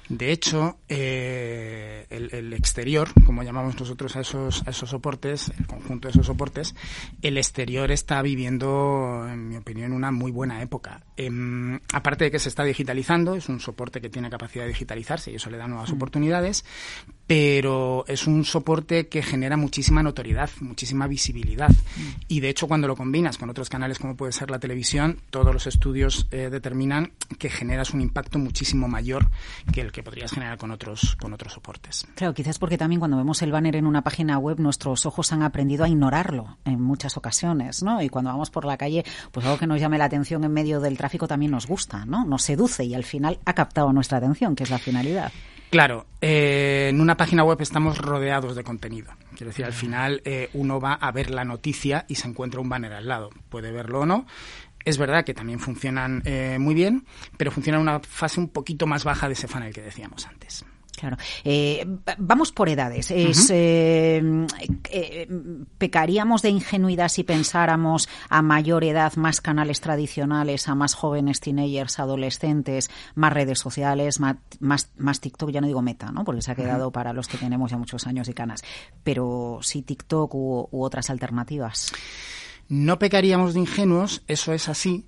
De 0.08 0.32
hecho, 0.32 0.78
eh, 0.88 2.06
el, 2.10 2.30
el, 2.32 2.52
exterior, 2.52 3.08
como 3.24 3.42
llamamos 3.42 3.78
nosotros 3.78 4.16
a 4.16 4.20
esos, 4.20 4.66
a 4.66 4.70
esos 4.70 4.90
soportes, 4.90 5.27
el 5.32 5.66
conjunto 5.66 6.08
de 6.08 6.12
esos 6.12 6.26
soportes, 6.26 6.74
el 7.22 7.36
exterior 7.36 7.90
está 7.90 8.22
viviendo, 8.22 9.26
en 9.28 9.48
mi 9.48 9.56
opinión, 9.56 9.92
una 9.92 10.10
muy 10.10 10.30
buena 10.30 10.62
época. 10.62 11.04
Em, 11.16 11.78
aparte 11.92 12.24
de 12.24 12.30
que 12.30 12.38
se 12.38 12.48
está 12.48 12.64
digitalizando, 12.64 13.34
es 13.34 13.48
un 13.48 13.60
soporte 13.60 14.00
que 14.00 14.08
tiene 14.08 14.30
capacidad 14.30 14.64
de 14.64 14.70
digitalizarse 14.70 15.30
y 15.30 15.36
eso 15.36 15.50
le 15.50 15.58
da 15.58 15.68
nuevas 15.68 15.92
mm. 15.92 15.94
oportunidades, 15.94 16.64
pero 17.28 18.06
es 18.08 18.26
un 18.26 18.42
soporte 18.46 19.08
que 19.08 19.22
genera 19.22 19.58
muchísima 19.58 20.02
notoriedad, 20.02 20.48
muchísima 20.60 21.06
visibilidad. 21.06 21.68
Mm. 21.68 22.22
Y 22.26 22.40
de 22.40 22.48
hecho, 22.48 22.66
cuando 22.66 22.88
lo 22.88 22.96
combinas 22.96 23.36
con 23.36 23.50
otros 23.50 23.68
canales 23.68 23.98
como 23.98 24.16
puede 24.16 24.32
ser 24.32 24.50
la 24.50 24.58
televisión, 24.58 25.20
todos 25.28 25.52
los 25.52 25.66
estudios 25.66 26.26
eh, 26.30 26.48
determinan 26.50 27.12
que 27.38 27.50
generas 27.50 27.92
un 27.92 28.00
impacto 28.00 28.38
muchísimo 28.38 28.88
mayor 28.88 29.28
que 29.70 29.82
el 29.82 29.92
que 29.92 30.02
podrías 30.02 30.32
generar 30.32 30.56
con 30.56 30.70
otros, 30.70 31.16
con 31.16 31.34
otros 31.34 31.52
soportes. 31.52 32.06
Claro, 32.14 32.32
quizás 32.32 32.58
porque 32.58 32.78
también 32.78 32.98
cuando 32.98 33.18
vemos 33.18 33.42
el 33.42 33.52
banner 33.52 33.76
en 33.76 33.86
una 33.86 34.00
página 34.00 34.38
web, 34.38 34.58
nuestros 34.58 35.04
ojos 35.04 35.30
han 35.30 35.42
aprendido 35.42 35.84
a 35.84 35.88
ignorarlo 35.90 36.56
en 36.64 36.80
muchas 36.80 37.18
ocasiones, 37.18 37.82
¿no? 37.82 38.00
Y 38.00 38.08
cuando 38.08 38.30
vamos 38.30 38.48
por 38.48 38.64
la 38.64 38.78
calle, 38.78 39.04
pues 39.32 39.44
algo 39.44 39.58
que 39.58 39.66
nos 39.66 39.78
llame 39.78 39.98
la 39.98 40.06
atención 40.06 40.44
en 40.44 40.52
medio 40.52 40.80
del 40.80 40.96
tráfico 40.96 41.28
también 41.28 41.52
nos 41.52 41.66
gusta, 41.66 42.06
¿no? 42.06 42.24
Nos 42.24 42.42
seduce 42.42 42.86
y 42.86 42.94
al 42.94 43.04
final 43.04 43.38
ha 43.44 43.52
captado 43.52 43.92
nuestra 43.92 44.16
atención, 44.16 44.56
que 44.56 44.64
es 44.64 44.70
la 44.70 44.78
finalidad. 44.78 45.30
Claro, 45.70 46.06
eh, 46.22 46.88
en 46.90 47.00
una 47.00 47.16
página 47.16 47.44
web 47.44 47.60
estamos 47.60 47.98
rodeados 47.98 48.56
de 48.56 48.64
contenido. 48.64 49.12
Quiero 49.36 49.50
decir, 49.50 49.66
al 49.66 49.74
final 49.74 50.22
eh, 50.24 50.48
uno 50.54 50.80
va 50.80 50.94
a 50.94 51.12
ver 51.12 51.30
la 51.30 51.44
noticia 51.44 52.06
y 52.08 52.14
se 52.14 52.26
encuentra 52.26 52.60
un 52.60 52.70
banner 52.70 52.94
al 52.94 53.06
lado. 53.06 53.30
Puede 53.50 53.70
verlo 53.70 54.00
o 54.00 54.06
no. 54.06 54.26
Es 54.84 54.96
verdad 54.96 55.24
que 55.24 55.34
también 55.34 55.60
funcionan 55.60 56.22
eh, 56.24 56.56
muy 56.58 56.74
bien, 56.74 57.04
pero 57.36 57.50
funcionan 57.50 57.82
en 57.82 57.88
una 57.88 58.00
fase 58.00 58.40
un 58.40 58.48
poquito 58.48 58.86
más 58.86 59.04
baja 59.04 59.26
de 59.26 59.34
ese 59.34 59.46
funnel 59.46 59.74
que 59.74 59.82
decíamos 59.82 60.26
antes. 60.26 60.64
Claro. 60.98 61.16
Eh, 61.44 61.86
vamos 62.18 62.50
por 62.50 62.68
edades. 62.68 63.12
Es, 63.12 63.50
eh, 63.50 64.20
eh, 64.90 65.28
¿Pecaríamos 65.78 66.42
de 66.42 66.50
ingenuidad 66.50 67.08
si 67.08 67.22
pensáramos 67.22 68.08
a 68.28 68.42
mayor 68.42 68.82
edad 68.82 69.14
más 69.14 69.40
canales 69.40 69.80
tradicionales, 69.80 70.66
a 70.66 70.74
más 70.74 70.94
jóvenes, 70.94 71.38
teenagers, 71.38 72.00
adolescentes, 72.00 72.90
más 73.14 73.32
redes 73.32 73.60
sociales, 73.60 74.18
más, 74.18 74.38
más, 74.58 75.20
TikTok? 75.20 75.50
Ya 75.50 75.60
no 75.60 75.68
digo 75.68 75.82
meta, 75.82 76.10
¿no? 76.10 76.24
porque 76.24 76.42
se 76.42 76.50
ha 76.50 76.56
quedado 76.56 76.90
para 76.90 77.12
los 77.12 77.28
que 77.28 77.38
tenemos 77.38 77.70
ya 77.70 77.78
muchos 77.78 78.08
años 78.08 78.28
y 78.28 78.34
canas. 78.34 78.64
Pero 79.04 79.60
sí 79.62 79.82
TikTok 79.82 80.34
u, 80.34 80.68
u 80.68 80.82
otras 80.82 81.10
alternativas. 81.10 81.92
No 82.68 82.98
pecaríamos 82.98 83.54
de 83.54 83.60
ingenuos, 83.60 84.24
eso 84.26 84.52
es 84.52 84.68
así, 84.68 85.06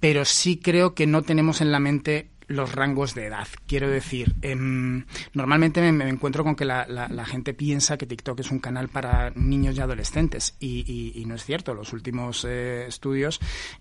pero 0.00 0.24
sí 0.24 0.58
creo 0.58 0.94
que 0.94 1.06
no 1.06 1.22
tenemos 1.22 1.60
en 1.60 1.70
la 1.70 1.78
mente 1.78 2.28
los 2.48 2.74
rangos 2.74 3.14
de 3.14 3.26
edad. 3.26 3.46
Quiero 3.66 3.88
decir, 3.88 4.34
em, 4.42 5.04
normalmente 5.34 5.92
me, 5.92 6.08
encuentro 6.08 6.42
con 6.42 6.56
que 6.56 6.64
la, 6.64 6.86
gente 7.26 7.54
piensa 7.54 7.96
que 7.98 8.06
TikTok 8.06 8.40
es 8.40 8.50
un 8.50 8.58
canal 8.58 8.88
para 8.88 9.30
niños 9.30 9.76
y 9.76 9.80
adolescentes 9.80 10.56
y, 10.58 11.22
no 11.26 11.34
es 11.34 11.44
cierto. 11.44 11.74
Los 11.74 11.92
últimos 11.92 12.44
eh, 12.48 12.86
estudios 12.88 13.38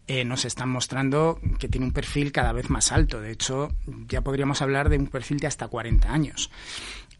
eh, 0.07 0.25
nos 0.25 0.43
están 0.43 0.69
mostrando 0.69 1.39
que 1.59 1.69
tiene 1.69 1.87
un 1.87 1.93
perfil 1.93 2.31
cada 2.31 2.51
vez 2.51 2.69
más 2.69 2.91
alto. 2.91 3.21
De 3.21 3.31
hecho, 3.31 3.69
ya 4.07 4.21
podríamos 4.21 4.61
hablar 4.61 4.89
de 4.89 4.97
un 4.97 5.07
perfil 5.07 5.39
de 5.39 5.47
hasta 5.47 5.67
40 5.67 6.11
años. 6.11 6.51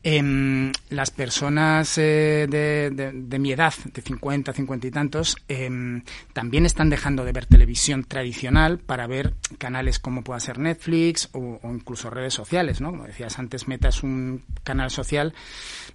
Em, 0.10 0.72
las 0.90 1.12
personas 1.12 1.98
eh, 1.98 2.48
de, 2.50 3.40
mi 3.40 3.52
edad, 3.52 3.74
de 3.94 4.02
50, 4.02 4.54
50 4.54 4.88
y 4.88 4.92
tantos, 4.92 5.36
em, 5.50 6.02
también 6.32 6.66
están 6.66 6.90
dejando 6.90 7.26
de 7.26 7.34
ver 7.34 7.46
televisión 7.46 8.06
tradicional 8.06 8.80
para 8.80 9.06
ver 9.06 9.34
canales 9.58 10.00
como 10.00 10.24
pueda 10.24 10.40
ser 10.40 10.60
Netflix 10.60 11.28
o, 11.34 11.60
incluso 11.66 12.10
redes 12.10 12.34
sociales, 12.34 12.80
¿no? 12.80 12.92
Como 12.92 13.04
decías 13.04 13.38
antes, 13.38 13.68
Meta 13.68 13.90
es 13.90 14.02
un 14.02 14.46
canal 14.64 14.92
social 14.92 15.34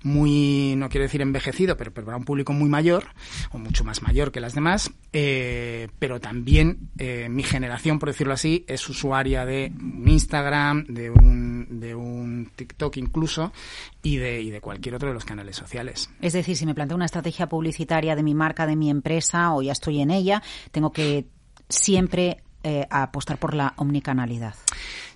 muy, 0.03 0.75
no 0.77 0.91
quiero 0.91 1.05
decir 1.05 1.23
envejecido, 1.23 1.79
pero, 1.79 1.91
para 1.91 2.19
un 2.19 2.27
público 2.27 2.53
muy 2.53 2.69
mayor, 2.69 3.07
o 3.53 3.59
mucho 3.59 3.83
más 3.83 4.03
mayor 4.03 4.31
que 4.31 4.41
las 4.41 4.55
demás, 4.55 4.93
eh, 5.15 5.89
pero 5.99 6.21
también 6.21 6.91
eh, 6.99 7.29
mi 7.31 7.45
generación, 7.45 7.99
por 7.99 8.11
decirlo 8.11 8.35
así, 8.35 8.67
es 8.69 8.87
usuaria 8.91 9.47
de 9.47 9.73
un 9.75 10.07
Instagram, 10.07 10.85
de 10.85 11.09
un, 11.09 11.81
de 11.81 11.95
un 11.95 12.51
TikTok 12.55 12.99
incluso, 12.99 13.55
y 14.03 14.17
de, 14.17 14.41
y 14.41 14.51
de 14.51 14.61
cualquier 14.61 14.95
otro 14.95 15.09
de 15.09 15.15
los 15.15 15.25
canales 15.25 15.57
sociales. 15.57 16.11
Es 16.21 16.33
decir, 16.33 16.57
si 16.57 16.67
me 16.67 16.75
planteo 16.75 16.97
una 16.97 17.07
estrategia 17.07 17.49
publicitaria 17.49 18.17
de 18.17 18.23
mi 18.23 18.35
marca, 18.35 18.67
de 18.67 18.77
mi 18.77 18.91
empresa, 18.91 19.55
o 19.55 19.63
ya 19.63 19.73
estoy 19.73 20.01
en 20.01 20.11
ella, 20.11 20.43
tengo 20.71 20.93
que 20.93 21.27
siempre 21.69 22.43
eh, 22.65 22.87
apostar 22.91 23.39
por 23.39 23.55
la 23.55 23.75
omnicanalidad. 23.77 24.55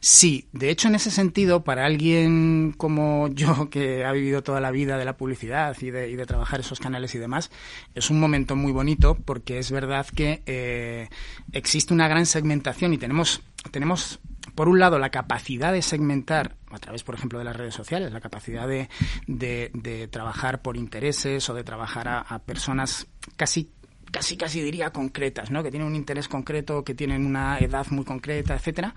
Sí, 0.01 0.49
de 0.53 0.71
hecho, 0.71 0.89
en 0.89 0.97
ese 0.97 1.13
sentido, 1.13 1.63
para 1.63 1.87
alguien 1.87 2.75
como 2.77 3.29
yo, 3.29 3.71
que 3.71 4.05
ha 4.05 4.11
vivido 4.11 4.43
toda 4.43 4.61
la 4.61 4.73
vida 4.73 4.99
de 4.99 5.05
la 5.05 5.17
publicidad 5.17 5.77
y 5.81 5.91
de, 5.91 6.11
y 6.11 6.17
de 6.17 6.27
trabajar 6.27 6.59
esos 6.59 6.81
canales 6.81 7.15
y 7.15 7.19
demás, 7.19 7.53
es 7.95 8.11
un 8.11 8.19
momento 8.19 8.57
muy 8.57 8.73
bonito 8.73 9.17
porque 9.25 9.59
es 9.59 9.71
verdad 9.71 10.07
que 10.07 10.43
eh, 10.47 11.09
existe 11.53 11.95
una 11.95 12.09
gran 12.09 12.27
segmentación 12.27 12.95
y 12.95 12.99
tenemos, 12.99 13.43
tenemos 13.71 14.19
por 14.55 14.69
un 14.69 14.79
lado, 14.79 14.99
la 14.99 15.11
capacidad 15.11 15.73
de 15.73 15.83
segmentar 15.83 16.57
a 16.71 16.79
través, 16.79 17.03
por 17.03 17.15
ejemplo, 17.15 17.39
de 17.39 17.45
las 17.45 17.57
redes 17.57 17.75
sociales, 17.75 18.13
la 18.13 18.21
capacidad 18.21 18.67
de, 18.67 18.89
de, 19.27 20.09
trabajar 20.09 20.63
por 20.63 20.77
intereses 20.77 21.49
o 21.49 21.55
de 21.55 21.65
trabajar 21.65 22.09
a, 22.09 22.39
personas 22.41 23.07
casi 23.37 23.71
casi 24.11 24.37
casi 24.37 24.63
diría 24.63 24.91
concretas, 24.91 25.51
¿no? 25.51 25.63
Que 25.63 25.71
tienen 25.71 25.89
un 25.89 25.97
interés 25.97 26.29
concreto, 26.29 26.85
que 26.85 26.95
tienen 26.95 27.27
una 27.27 27.59
edad 27.59 27.87
muy 27.91 28.05
concreta, 28.05 28.55
etcétera 28.55 28.95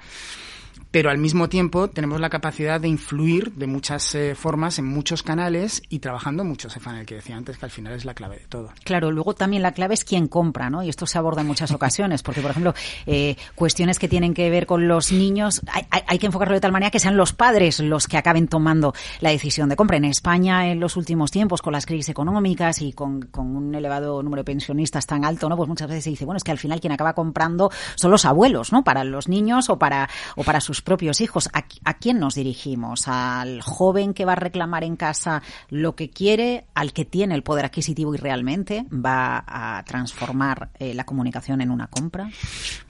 pero 0.92 1.12
al 1.12 1.18
mismo 1.18 1.50
tiempo 1.50 1.88
tenemos 1.88 2.20
la 2.20 2.30
capacidad 2.30 2.82
de 2.82 2.88
influir 2.88 3.54
de 3.54 3.68
muchas 3.68 4.16
eh, 4.16 4.34
formas 4.36 4.80
en 4.80 4.88
muchos 4.88 5.22
canales 5.22 5.84
y 5.90 6.00
trabajando 6.00 6.44
mucho 6.44 6.68
ese 6.68 6.80
funnel 6.80 7.06
que 7.06 7.16
decía 7.16 7.36
antes, 7.36 7.58
que 7.58 7.66
al 7.66 7.72
final 7.72 7.94
es 7.94 8.06
la 8.06 8.14
clave 8.14 8.40
de 8.40 8.48
todo. 8.48 8.72
Claro, 8.84 9.12
luego 9.12 9.36
también 9.36 9.62
la 9.62 9.72
clave 9.72 9.94
es 9.94 10.04
quién 10.04 10.28
compra, 10.28 10.70
¿no? 10.70 10.82
Y 10.82 10.90
esto 10.90 11.06
se 11.06 11.18
aborda 11.18 11.42
en 11.42 11.48
muchas 11.48 11.72
ocasiones, 11.80 12.24
porque, 12.24 12.42
por 12.42 12.52
ejemplo, 12.52 12.74
eh, 13.06 13.36
cuestiones 13.56 14.00
que 14.00 14.08
tienen 14.08 14.34
que 14.34 14.50
ver 14.50 14.66
con 14.66 14.88
los 14.88 15.12
niños, 15.12 15.62
hay, 15.72 15.84
hay, 16.08 16.18
que 16.18 16.26
enfocarlo 16.26 16.56
de 16.56 16.62
tal 16.62 16.72
manera 16.72 16.90
que 16.90 17.00
sean 17.00 17.18
los 17.18 17.34
padres 17.34 17.80
los 17.80 18.08
que 18.08 18.18
acaben 18.18 18.48
tomando 18.48 18.94
la 19.20 19.30
decisión 19.30 19.70
de 19.70 19.76
compra. 19.76 19.98
En 19.98 20.06
España, 20.06 20.68
en 20.68 20.80
los 20.80 20.98
últimos 20.98 21.30
tiempos, 21.30 21.62
con 21.62 21.74
las 21.74 21.86
crisis 21.86 22.10
económicas 22.10 22.82
y 22.82 22.94
con, 22.94 23.22
con 23.22 23.56
un 23.56 23.76
elevado 23.76 24.24
número 24.24 24.42
de 24.42 24.46
pensionistas 24.46 25.06
tan 25.06 25.24
alto, 25.24 25.50
¿no? 25.50 25.58
Pues 25.58 25.70
muchas 25.70 25.88
veces 25.88 26.04
se 26.04 26.10
dice, 26.10 26.26
bueno, 26.26 26.38
es 26.38 26.44
que 26.44 26.52
al 26.52 26.58
final 26.58 26.80
quien 26.80 26.94
acaba 26.94 27.14
comprando 27.14 27.70
son 27.96 28.12
los 28.12 28.26
abuelos, 28.26 28.72
¿no? 28.72 28.84
Para 28.84 29.04
los 29.04 29.28
niños 29.28 29.70
o 29.70 29.78
para, 29.78 30.10
o 30.36 30.44
para 30.44 30.62
sus 30.62 30.69
propios 30.82 31.22
hijos. 31.22 31.50
¿A, 31.54 31.94
quién 31.94 32.20
nos 32.20 32.36
dirigimos? 32.36 33.08
¿Al 33.08 33.62
joven 33.62 34.14
que 34.14 34.26
va 34.26 34.34
a 34.34 34.36
reclamar 34.36 34.84
en 34.84 34.96
casa 34.96 35.42
lo 35.70 35.96
que 35.96 36.10
quiere? 36.10 36.66
¿Al 36.74 36.94
que 36.94 37.06
tiene 37.06 37.36
el 37.36 37.44
poder 37.44 37.66
adquisitivo 37.66 38.14
y 38.14 38.18
realmente 38.18 38.86
va 38.92 39.44
a 39.46 39.84
transformar 39.84 40.70
eh, 40.80 40.94
la 40.94 41.06
comunicación 41.06 41.62
en 41.62 41.72
una 41.72 41.88
compra? 41.88 42.30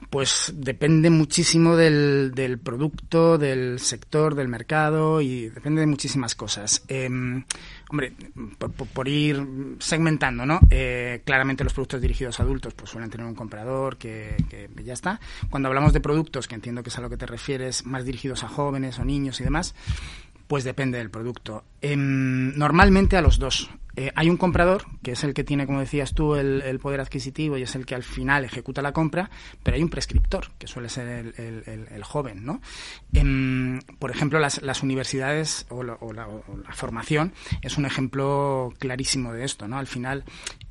Pues 0.09 0.53
depende 0.55 1.09
muchísimo 1.09 1.75
del, 1.75 2.31
del, 2.33 2.57
producto, 2.59 3.38
del 3.38 3.79
sector, 3.79 4.36
del 4.36 4.48
mercado 4.48 5.21
y 5.21 5.50
depende 5.50 5.81
de 5.81 5.88
muchísimas 5.88 6.33
cosas. 6.36 6.83
Em, 6.88 7.43
hombre, 7.89 8.13
por, 8.93 9.08
ir 9.08 9.46
segmentando, 9.79 10.46
¿no? 10.46 10.60
Eh, 10.69 11.22
claramente 11.25 11.63
los 11.63 11.74
productos 11.74 12.01
dirigidos 12.01 12.39
a 12.39 12.43
adultos 12.43 12.74
pues 12.74 12.91
suelen 12.91 13.10
tener 13.10 13.25
un 13.25 13.36
comprador 13.36 13.98
que, 13.98 14.36
que, 14.50 14.69
ya 14.84 14.93
está. 14.93 15.19
Cuando 15.50 15.67
hablamos 15.67 15.91
de 15.93 16.00
productos, 16.00 16.48
que 16.48 16.55
entiendo 16.55 16.84
que 16.84 16.89
es 16.89 16.98
a 16.98 17.01
lo 17.01 17.10
que 17.10 17.17
te 17.17 17.25
refieres, 17.25 17.86
más 17.86 18.05
dirigidos 18.05 18.43
a 18.43 18.48
jóvenes 18.48 19.00
o 19.00 19.05
niños 19.05 19.41
y 19.41 19.43
demás, 19.43 19.75
pues 20.48 20.63
depende 20.63 20.98
del 20.98 21.10
producto. 21.10 21.63
Em, 21.81 22.58
normalmente 22.58 23.17
a 23.17 23.22
los 23.22 23.39
dos. 23.39 23.69
Eh, 24.00 24.13
hay 24.15 24.29
un 24.29 24.38
comprador, 24.38 24.86
que 25.03 25.12
es 25.12 25.25
el 25.25 25.34
que 25.34 25.44
tiene, 25.44 25.65
como 25.65 25.82
decías 25.82 26.13
tú, 26.13 26.36
el, 26.36 26.79
poder 26.79 27.01
adquisitivo 27.01 27.58
y 27.58 27.63
es 27.63 27.75
el 27.75 27.86
que 27.86 27.96
al 27.96 28.03
final 28.03 28.46
ejecuta 28.46 28.82
la 28.82 28.94
compra, 28.94 29.29
pero 29.62 29.75
hay 29.75 29.84
un 29.84 29.89
prescriptor, 29.89 30.51
que 30.58 30.68
suele 30.68 30.88
ser 30.88 31.34
el, 31.36 32.03
joven, 32.06 32.46
¿no? 32.46 32.62
Em, 33.12 33.82
por 34.00 34.10
ejemplo, 34.10 34.39
las, 34.39 34.84
universidades 34.84 35.65
o 35.68 35.84
la, 35.84 35.98
formación 36.72 37.34
es 37.62 37.77
un 37.77 37.86
ejemplo 37.86 38.72
clarísimo 38.79 39.34
de 39.34 39.44
esto, 39.44 39.68
¿no? 39.68 39.77
Al 39.77 39.88
final, 39.88 40.24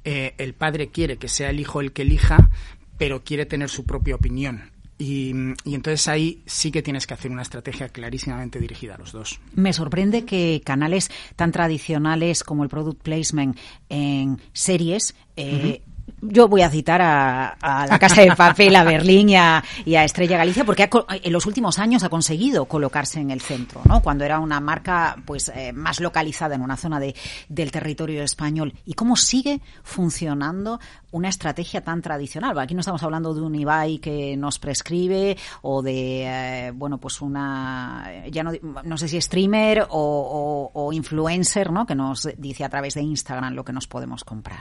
eh, 0.05 0.35
el 0.39 0.55
padre 0.55 0.89
quiere 0.89 1.19
que 1.19 1.29
sea 1.29 1.51
el 1.51 1.61
hijo 1.61 1.83
el 1.83 1.93
que 1.93 2.03
elija, 2.03 2.49
pero 2.97 3.25
quiere 3.25 3.45
tener 3.45 3.69
su 3.69 3.85
propia 3.85 4.15
opinión 4.15 4.71
y, 4.99 5.31
entonces 5.64 6.09
ahí 6.09 6.43
sí 6.47 6.73
que 6.73 6.83
tienes 6.83 7.07
que 7.07 7.14
hacer 7.14 7.31
una 7.31 7.43
estrategia 7.43 7.88
clarísimamente 7.88 8.59
dirigida 8.59 8.97
a 8.97 8.99
los 8.99 9.12
dos. 9.12 9.40
Me 9.55 9.73
sorprende 9.73 10.25
que 10.25 10.61
canales 10.64 11.11
tan 11.37 11.52
tradicionales 11.52 12.43
como 12.43 12.64
el 12.64 12.69
product 12.69 13.02
placement 13.02 13.57
en 13.88 14.40
series 14.52 15.14
eh, 15.37 15.83
yo 16.21 16.49
voy 16.49 16.63
a 16.63 16.71
citar 16.71 17.01
a, 17.03 17.87
la 17.89 17.99
Casa 17.99 18.23
de 18.23 18.35
Papel, 18.35 18.75
a 18.77 18.85
Berlín 18.85 19.29
y 19.31 19.37
a, 19.37 19.63
Estrella 20.05 20.39
Galicia, 20.39 20.65
porque 20.65 20.89
en 21.23 21.33
los 21.33 21.47
últimos 21.47 21.79
años 21.79 22.03
ha 22.03 22.09
conseguido 22.09 22.65
colocarse 22.67 23.21
en 23.21 23.31
el 23.31 23.41
centro, 23.41 23.81
¿no? 23.85 24.01
Cuando 24.01 24.25
era 24.25 24.39
una 24.41 24.61
marca 24.61 25.17
pues 25.25 25.51
eh, 25.55 25.73
más 25.73 26.01
localizada 26.01 26.55
en 26.55 26.63
una 26.63 26.77
zona 26.77 26.99
de, 26.99 27.15
del 27.49 27.71
territorio 27.71 28.23
español. 28.23 28.75
¿Y 28.85 28.95
cómo 28.95 29.17
sigue 29.17 29.61
funcionando 29.83 30.81
una 31.11 31.29
estrategia 31.29 31.83
tan 31.83 32.03
tradicional? 32.03 32.59
Aquí 32.59 32.75
no 32.75 32.81
estamos 32.81 33.03
hablando 33.03 33.35
de 33.35 33.41
un 33.41 33.55
Ibai 33.55 33.99
que 33.99 34.37
nos 34.37 34.59
prescribe 34.59 35.37
o 35.63 35.83
de, 35.83 36.25
eh, 36.25 36.71
bueno, 36.75 36.99
pues 36.99 37.21
una, 37.21 38.11
ya 38.31 38.43
no, 38.43 38.53
no 38.85 38.97
sé 38.97 39.09
si 39.09 39.21
streamer 39.21 39.87
o 39.91 40.91
influencer, 40.93 41.71
¿no? 41.71 41.87
Que 41.87 41.95
nos 41.95 42.29
dice 42.37 42.65
a 42.65 42.69
través 42.69 42.95
de 42.95 43.03
Instagram 43.03 43.55
lo 43.55 43.65
que 43.65 43.73
nos 43.73 43.87
podemos 43.87 44.25
comprar. 44.25 44.61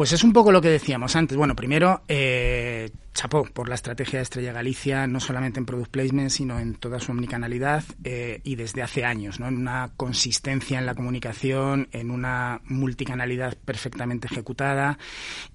Pues 0.00 0.14
es 0.14 0.24
un 0.24 0.32
poco 0.32 0.50
lo 0.50 0.62
que 0.62 0.70
decíamos 0.70 1.14
antes. 1.14 1.36
Bueno, 1.36 1.54
primero, 1.54 2.04
eh, 2.08 2.88
chapó 3.12 3.44
por 3.44 3.68
la 3.68 3.74
estrategia 3.74 4.18
de 4.18 4.22
Estrella 4.22 4.50
Galicia, 4.50 5.06
no 5.06 5.20
solamente 5.20 5.60
en 5.60 5.66
product 5.66 5.90
placement, 5.90 6.30
sino 6.30 6.58
en 6.58 6.74
toda 6.76 6.98
su 7.00 7.12
omnicanalidad 7.12 7.84
eh, 8.02 8.40
y 8.42 8.54
desde 8.54 8.80
hace 8.80 9.04
años, 9.04 9.40
¿no? 9.40 9.48
En 9.48 9.58
una 9.58 9.90
consistencia 9.98 10.78
en 10.78 10.86
la 10.86 10.94
comunicación, 10.94 11.88
en 11.92 12.10
una 12.10 12.62
multicanalidad 12.64 13.58
perfectamente 13.58 14.26
ejecutada 14.26 14.98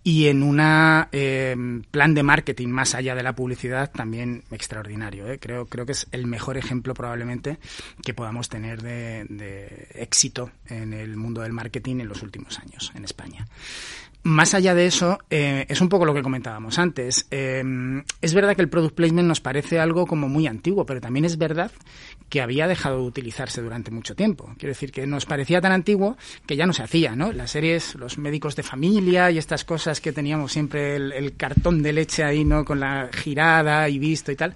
y 0.03 0.27
en 0.27 0.43
un 0.43 0.59
eh, 0.61 1.55
plan 1.89 2.13
de 2.13 2.21
marketing 2.21 2.67
más 2.67 2.93
allá 2.93 3.15
de 3.15 3.23
la 3.23 3.33
publicidad 3.33 3.89
también 3.91 4.43
extraordinario. 4.51 5.27
¿eh? 5.27 5.39
Creo, 5.39 5.65
creo 5.65 5.87
que 5.87 5.93
es 5.93 6.05
el 6.11 6.27
mejor 6.27 6.57
ejemplo 6.57 6.93
probablemente 6.93 7.57
que 8.03 8.13
podamos 8.13 8.47
tener 8.47 8.83
de, 8.83 9.25
de 9.27 9.87
éxito 9.95 10.51
en 10.67 10.93
el 10.93 11.17
mundo 11.17 11.41
del 11.41 11.51
marketing 11.51 12.01
en 12.01 12.09
los 12.09 12.21
últimos 12.21 12.59
años 12.59 12.91
en 12.93 13.05
España. 13.05 13.47
Más 14.25 14.55
allá 14.55 14.73
de 14.73 14.87
eso, 14.87 15.19
eh, 15.29 15.67
es 15.69 15.81
un 15.81 15.87
poco 15.87 16.03
lo 16.03 16.11
que 16.15 16.23
comentábamos 16.23 16.79
antes. 16.79 17.27
Eh, 17.29 17.63
es 18.21 18.33
verdad 18.33 18.55
que 18.55 18.63
el 18.63 18.69
product 18.69 18.95
placement 18.95 19.27
nos 19.27 19.39
parece 19.39 19.79
algo 19.79 20.07
como 20.07 20.27
muy 20.27 20.47
antiguo, 20.47 20.83
pero 20.83 20.99
también 20.99 21.25
es 21.25 21.37
verdad 21.37 21.71
que 22.27 22.41
había 22.41 22.67
dejado 22.67 22.97
de 22.97 23.03
utilizarse 23.03 23.61
durante 23.61 23.91
mucho 23.91 24.15
tiempo. 24.15 24.49
Quiero 24.57 24.73
decir 24.73 24.91
que 24.91 25.05
nos 25.05 25.27
parecía 25.27 25.61
tan 25.61 25.71
antiguo 25.71 26.17
que 26.47 26.55
ya 26.55 26.65
no 26.65 26.73
se 26.73 26.81
hacía, 26.81 27.15
¿no? 27.15 27.33
Las 27.33 27.51
series, 27.51 27.93
los 27.93 28.17
médicos 28.17 28.55
de 28.55 28.63
familia 28.63 29.29
y 29.29 29.37
estas 29.37 29.63
cosas 29.63 30.01
que 30.01 30.11
teníamos 30.11 30.51
siempre 30.51 30.95
el, 30.95 31.11
el 31.11 31.35
cartón 31.37 31.83
de 31.83 31.93
leche 31.93 32.23
ahí, 32.23 32.43
¿no? 32.43 32.65
Con 32.65 32.79
la 32.79 33.11
girada 33.13 33.87
y 33.89 33.99
visto 33.99 34.31
y 34.31 34.35
tal. 34.35 34.55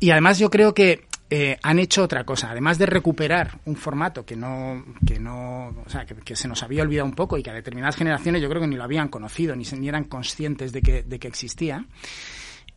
Y 0.00 0.10
además 0.10 0.38
yo 0.38 0.50
creo 0.50 0.74
que 0.74 1.06
eh, 1.34 1.58
han 1.62 1.78
hecho 1.78 2.02
otra 2.02 2.24
cosa. 2.24 2.50
Además 2.50 2.76
de 2.76 2.84
recuperar 2.84 3.58
un 3.64 3.74
formato 3.74 4.22
que 4.22 4.36
no, 4.36 4.84
que 5.06 5.18
no, 5.18 5.68
o 5.68 5.88
sea, 5.88 6.04
que, 6.04 6.36
se 6.36 6.46
nos 6.46 6.62
había 6.62 6.82
olvidado 6.82 7.06
un 7.06 7.14
poco 7.14 7.38
y 7.38 7.42
que 7.42 7.48
a 7.48 7.54
determinadas 7.54 7.96
generaciones 7.96 8.42
yo 8.42 8.50
creo 8.50 8.60
que 8.60 8.66
ni 8.66 8.76
lo 8.76 8.84
habían 8.84 9.08
conocido, 9.08 9.56
ni, 9.56 9.64
ni 9.64 9.88
eran 9.88 10.04
conscientes 10.04 10.72
de 10.72 10.82
que, 10.82 11.02
de 11.04 11.18
que 11.18 11.28
existía, 11.28 11.86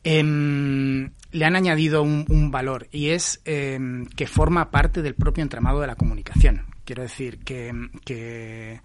em, 0.05 1.11
le 1.33 1.45
han 1.45 1.57
añadido 1.57 2.01
un, 2.01 2.49
valor 2.49 2.87
y 2.93 3.09
es 3.09 3.41
em, 3.43 4.05
que 4.05 4.25
forma 4.25 4.71
parte 4.71 5.01
del 5.01 5.15
propio 5.15 5.41
entramado 5.41 5.81
de 5.81 5.87
la 5.87 5.95
comunicación. 5.95 6.65
Quiero 6.85 7.03
decir 7.03 7.39
que, 7.39 7.73
que 8.05 8.79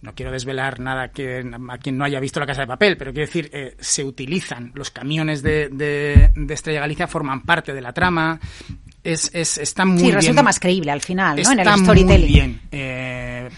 no 0.00 0.14
quiero 0.14 0.30
desvelar 0.30 0.80
nada 0.80 1.08
que 1.08 1.50
a 1.68 1.78
quien 1.78 1.98
no 1.98 2.04
haya 2.04 2.20
visto 2.20 2.40
la 2.40 2.46
casa 2.46 2.60
de 2.62 2.66
papel, 2.66 2.96
pero 2.96 3.12
quiero 3.12 3.26
decir, 3.26 3.50
eh, 3.52 3.74
se 3.80 4.04
utilizan 4.04 4.70
los 4.74 4.90
camiones 4.90 5.42
de, 5.42 5.68
de, 5.70 6.30
Estrella 6.54 6.80
Galicia, 6.80 7.08
forman 7.08 7.42
parte 7.42 7.72
de 7.72 7.80
la 7.80 7.92
trama. 7.92 8.38
Es, 9.12 9.30
es, 9.32 9.58
está 9.58 9.84
muy 9.84 10.00
sí, 10.00 10.10
resulta 10.10 10.42
más 10.42 10.60
creíble 10.60 10.90
al 10.90 11.00
final, 11.00 11.40
¿no? 11.42 11.52
en 11.52 11.60
el 11.60 11.78
storytelling. 11.78 12.20
Muy 12.20 12.32
bien 12.32 12.60
eh, 12.70 13.48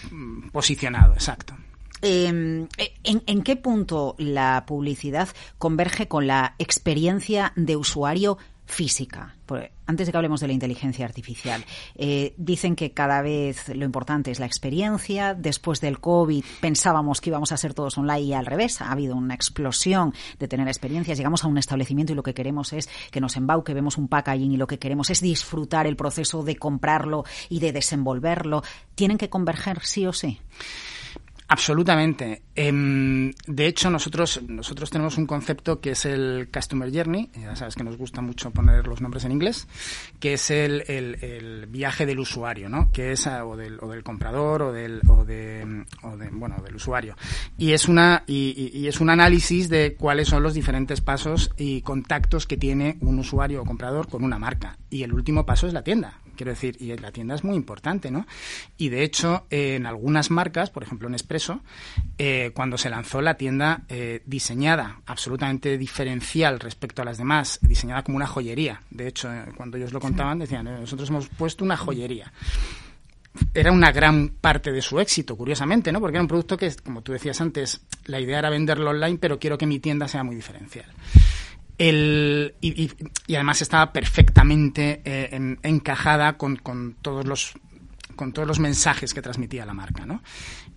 posicionado, 0.51 1.13
exacto. 1.13 1.55
Em, 2.01 2.67
¿en, 3.03 3.23
¿En 3.27 3.41
qué 3.43 3.55
punto 3.57 4.15
la 4.17 4.63
publicidad 4.65 5.29
converge 5.57 6.07
con 6.07 6.25
la 6.25 6.55
experiencia 6.57 7.53
de 7.55 7.75
usuario 7.75 8.37
física. 8.71 9.35
Antes 9.91 10.07
de 10.07 10.11
que 10.11 10.17
hablemos 10.17 10.39
de 10.39 10.47
la 10.47 10.53
inteligencia 10.53 11.05
artificial, 11.05 11.63
eh, 11.95 12.33
dicen 12.37 12.75
que 12.75 12.93
cada 12.93 13.21
vez 13.21 13.67
lo 13.75 13.83
importante 13.83 14.31
es 14.31 14.39
la 14.39 14.45
experiencia. 14.45 15.33
Después 15.33 15.81
del 15.81 15.99
COVID 15.99 16.43
pensábamos 16.61 17.19
que 17.19 17.29
íbamos 17.29 17.51
a 17.51 17.57
ser 17.57 17.73
todos 17.73 17.97
online 17.97 18.21
y 18.21 18.33
al 18.33 18.45
revés. 18.45 18.81
Ha 18.81 18.91
habido 18.91 19.15
una 19.15 19.35
explosión 19.35 20.13
de 20.39 20.47
tener 20.47 20.67
experiencias. 20.67 21.17
Llegamos 21.17 21.43
a 21.43 21.47
un 21.47 21.57
establecimiento 21.57 22.13
y 22.13 22.15
lo 22.15 22.23
que 22.23 22.33
queremos 22.33 22.71
es 22.71 22.89
que 23.11 23.19
nos 23.19 23.35
embauque, 23.35 23.73
vemos 23.73 23.97
un 23.97 24.07
packaging 24.07 24.53
y 24.53 24.57
lo 24.57 24.65
que 24.65 24.79
queremos 24.79 25.09
es 25.09 25.19
disfrutar 25.19 25.85
el 25.85 25.97
proceso 25.97 26.41
de 26.43 26.55
comprarlo 26.55 27.25
y 27.49 27.59
de 27.59 27.73
desenvolverlo. 27.73 28.63
¿Tienen 28.95 29.17
que 29.17 29.29
converger 29.29 29.81
sí 29.83 30.07
o 30.07 30.13
sí? 30.13 30.39
Absolutamente. 31.51 32.43
Em, 32.55 33.33
de 33.45 33.67
hecho, 33.67 33.89
nosotros, 33.89 34.39
nosotros 34.47 34.89
tenemos 34.89 35.17
un 35.17 35.25
concepto 35.25 35.81
que 35.81 35.91
es 35.91 36.05
el 36.05 36.47
Customer 36.51 36.89
Journey, 36.89 37.29
ya 37.37 37.57
sabes 37.57 37.75
que 37.75 37.83
nos 37.83 37.97
gusta 37.97 38.21
mucho 38.21 38.51
poner 38.51 38.87
los 38.87 39.01
nombres 39.01 39.25
en 39.25 39.33
inglés, 39.33 39.67
que 40.21 40.35
es 40.35 40.49
el, 40.49 40.85
el, 40.87 41.65
viaje 41.67 42.05
del 42.05 42.19
usuario, 42.19 42.69
¿no? 42.69 42.89
Que 42.93 43.11
es, 43.11 43.27
o 43.27 43.57
del, 43.57 43.79
o 43.81 43.89
del 43.89 44.01
comprador 44.01 44.61
o 44.61 44.71
del, 44.71 45.01
o 45.09 45.25
de, 45.25 45.83
o 46.03 46.15
de, 46.15 46.29
bueno, 46.29 46.55
del 46.63 46.75
usuario. 46.75 47.17
Y 47.57 47.73
es 47.73 47.89
una, 47.89 48.23
y, 48.27 48.71
y, 48.73 48.87
es 48.87 49.01
un 49.01 49.09
análisis 49.09 49.67
de 49.67 49.95
cuáles 49.95 50.29
son 50.29 50.43
los 50.43 50.53
diferentes 50.53 51.01
pasos 51.01 51.51
y 51.57 51.81
contactos 51.81 52.47
que 52.47 52.55
tiene 52.55 52.97
un 53.01 53.19
usuario 53.19 53.61
o 53.61 53.65
comprador 53.65 54.07
con 54.07 54.23
una 54.23 54.39
marca. 54.39 54.77
Y 54.89 55.03
el 55.03 55.11
último 55.11 55.45
paso 55.45 55.67
es 55.67 55.73
la 55.73 55.83
tienda 55.83 56.21
quiero 56.41 56.53
decir, 56.53 56.75
y 56.79 56.97
la 56.97 57.11
tienda 57.11 57.35
es 57.35 57.43
muy 57.43 57.55
importante, 57.55 58.09
¿no? 58.09 58.25
Y 58.75 58.89
de 58.89 59.03
hecho, 59.03 59.45
en 59.51 59.85
algunas 59.85 60.31
marcas, 60.31 60.71
por 60.71 60.81
ejemplo 60.81 61.07
en 61.07 61.13
Expreso, 61.13 61.61
eh, 62.17 62.49
cuando 62.55 62.79
se 62.79 62.89
lanzó 62.89 63.21
la 63.21 63.35
tienda 63.35 63.83
eh, 63.89 64.23
diseñada, 64.25 65.01
absolutamente 65.05 65.77
diferencial 65.77 66.59
respecto 66.59 67.03
a 67.03 67.05
las 67.05 67.19
demás, 67.19 67.59
diseñada 67.61 68.01
como 68.01 68.15
una 68.15 68.25
joyería. 68.25 68.81
De 68.89 69.07
hecho, 69.07 69.31
eh, 69.31 69.45
cuando 69.55 69.77
ellos 69.77 69.93
lo 69.93 69.99
contaban, 69.99 70.39
decían, 70.39 70.65
nosotros 70.65 71.07
hemos 71.09 71.27
puesto 71.27 71.63
una 71.63 71.77
joyería 71.77 72.33
era 73.53 73.71
una 73.71 73.91
gran 73.93 74.29
parte 74.29 74.73
de 74.73 74.81
su 74.81 74.99
éxito, 74.99 75.37
curiosamente, 75.37 75.91
¿no? 75.91 76.01
Porque 76.01 76.17
era 76.17 76.21
un 76.21 76.27
producto 76.27 76.57
que, 76.57 76.69
como 76.83 77.01
tú 77.01 77.13
decías 77.13 77.39
antes, 77.39 77.79
la 78.05 78.19
idea 78.19 78.39
era 78.39 78.49
venderlo 78.49 78.89
online, 78.89 79.19
pero 79.19 79.39
quiero 79.39 79.57
que 79.57 79.65
mi 79.65 79.79
tienda 79.79 80.09
sea 80.09 80.23
muy 80.23 80.35
diferencial. 80.35 80.87
El, 81.83 82.53
y, 82.61 82.91
además 83.33 83.63
estaba 83.63 83.91
perfectamente 83.91 85.01
eh, 85.03 85.57
encajada 85.63 86.37
con, 86.37 86.57
con, 86.57 86.95
todos 87.01 87.25
los 87.25 87.53
con 88.15 88.33
todos 88.33 88.47
los 88.47 88.59
mensajes 88.59 89.15
que 89.15 89.21
transmitía 89.23 89.65
la 89.65 89.73
marca. 89.73 90.05
¿no? 90.05 90.21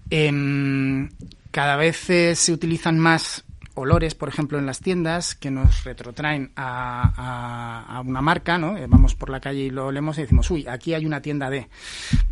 Em, 0.08 1.10
cada 1.50 1.76
vez 1.76 2.08
eh, 2.08 2.34
se 2.34 2.54
utilizan 2.54 2.98
más 2.98 3.44
olores, 3.74 4.14
por 4.14 4.28
ejemplo, 4.28 4.58
en 4.58 4.66
las 4.66 4.80
tiendas 4.80 5.34
que 5.34 5.50
nos 5.50 5.84
retrotraen 5.84 6.52
a, 6.56 8.02
una 8.04 8.22
marca, 8.22 8.58
¿no? 8.58 8.76
Eh, 8.76 8.86
vamos 8.88 9.14
por 9.14 9.30
la 9.30 9.40
calle 9.40 9.60
y 9.60 9.70
lo 9.70 9.86
olemos 9.86 10.18
y 10.18 10.22
decimos, 10.22 10.50
uy, 10.50 10.66
aquí 10.66 10.94
hay 10.94 11.06
una 11.06 11.20
tienda 11.20 11.50
de, 11.50 11.68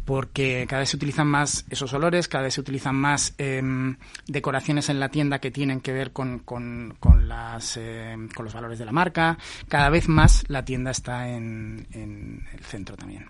porque 0.04 0.66
cada 0.68 0.80
vez 0.80 0.90
se 0.90 0.96
utilizan 0.96 1.26
más 1.26 1.64
esos 1.70 1.92
olores, 1.92 2.28
cada 2.28 2.44
vez 2.44 2.54
se 2.54 2.60
utilizan 2.60 2.94
más 2.94 3.34
em, 3.38 3.96
decoraciones 4.26 4.88
en 4.88 5.00
la 5.00 5.08
tienda 5.08 5.40
que 5.40 5.50
tienen 5.50 5.80
que 5.80 5.92
ver 5.92 6.12
em, 6.16 6.40
con 6.40 7.24
los 7.28 8.54
valores 8.54 8.78
de 8.78 8.84
la 8.84 8.92
marca, 8.92 9.38
cada 9.68 9.90
vez 9.90 10.08
más 10.08 10.44
la 10.48 10.64
tienda 10.64 10.90
está 10.90 11.28
en, 11.28 11.86
en 11.92 12.46
el 12.52 12.64
centro 12.64 12.96
también. 12.96 13.26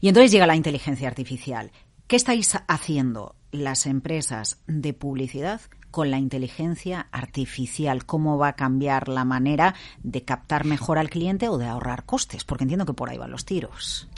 Y 0.00 0.08
entonces 0.08 0.30
llega 0.30 0.46
la 0.46 0.56
inteligencia 0.56 1.08
artificial. 1.08 1.72
¿Qué 2.06 2.16
estáis 2.16 2.56
haciendo 2.68 3.34
las 3.50 3.86
empresas 3.86 4.60
de 4.66 4.92
publicidad 4.92 5.60
con 5.90 6.10
la 6.10 6.18
inteligencia 6.18 7.08
artificial? 7.12 8.04
¿Cómo 8.04 8.38
va 8.38 8.48
a 8.48 8.56
cambiar 8.56 9.08
la 9.08 9.24
manera 9.24 9.74
de 10.02 10.22
captar 10.22 10.64
mejor 10.64 10.98
al 10.98 11.10
cliente 11.10 11.48
o 11.48 11.58
de 11.58 11.66
ahorrar 11.66 12.04
costes? 12.04 12.44
Porque 12.44 12.64
entiendo 12.64 12.86
que 12.86 12.94
por 12.94 13.10
ahí 13.10 13.18
van 13.18 13.30
los 13.30 13.44
tiros. 13.44 14.08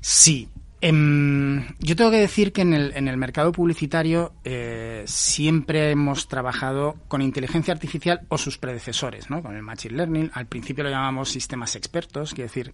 Sí, 0.00 0.48
em, 0.80 1.66
yo 1.78 1.94
tengo 1.94 2.10
que 2.10 2.18
decir 2.18 2.52
que 2.52 2.62
en 2.62 2.72
el, 2.72 3.16
mercado 3.16 3.52
publicitario 3.52 4.32
eh, 4.44 5.04
siempre 5.06 5.90
hemos 5.90 6.26
trabajado 6.28 6.96
con 7.08 7.20
inteligencia 7.22 7.74
artificial 7.74 8.22
o 8.28 8.38
sus 8.38 8.58
predecesores, 8.58 9.28
¿no? 9.30 9.42
Con 9.42 9.54
el 9.56 9.62
Machine 9.62 9.96
Learning. 9.96 10.30
Al 10.34 10.46
principio 10.46 10.84
lo 10.84 10.90
llamamos 10.90 11.30
sistemas 11.30 11.76
expertos, 11.76 12.32
quiere 12.32 12.48
decir, 12.48 12.72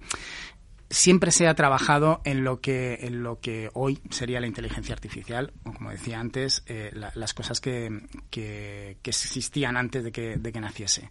siempre 0.88 1.30
se 1.30 1.48
ha 1.48 1.54
trabajado 1.54 2.20
en 2.24 2.44
lo 2.44 2.60
que 2.60 2.98
en 3.02 3.22
lo 3.22 3.40
que 3.40 3.70
hoy 3.74 3.98
sería 4.10 4.40
la 4.40 4.46
inteligencia 4.46 4.94
artificial 4.94 5.52
o 5.64 5.72
como 5.72 5.90
decía 5.90 6.20
antes 6.20 6.62
eh, 6.66 6.90
las 6.92 7.34
cosas 7.34 7.60
que, 7.60 8.02
que, 8.30 8.96
existían 9.04 9.76
antes 9.76 10.04
de 10.04 10.12
que, 10.12 10.36
de 10.36 10.52
que 10.52 10.60
naciese 10.60 11.10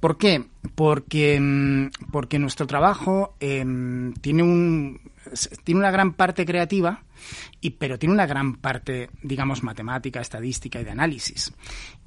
¿por 0.00 0.18
qué? 0.18 0.44
porque 0.74 1.38
mm, 1.40 2.10
porque 2.12 2.38
nuestro 2.38 2.66
trabajo 2.66 3.34
em, 3.40 4.12
tiene 4.14 4.42
un 4.42 5.00
tiene 5.64 5.80
una 5.80 5.90
gran 5.90 6.14
parte 6.14 6.44
creativa 6.44 7.02
y, 7.60 7.70
pero 7.70 7.98
tiene 7.98 8.14
una 8.14 8.26
gran 8.26 8.56
parte, 8.56 9.10
digamos, 9.22 9.62
matemática, 9.62 10.20
estadística 10.20 10.80
y 10.80 10.84
de 10.84 10.90
análisis. 10.90 11.52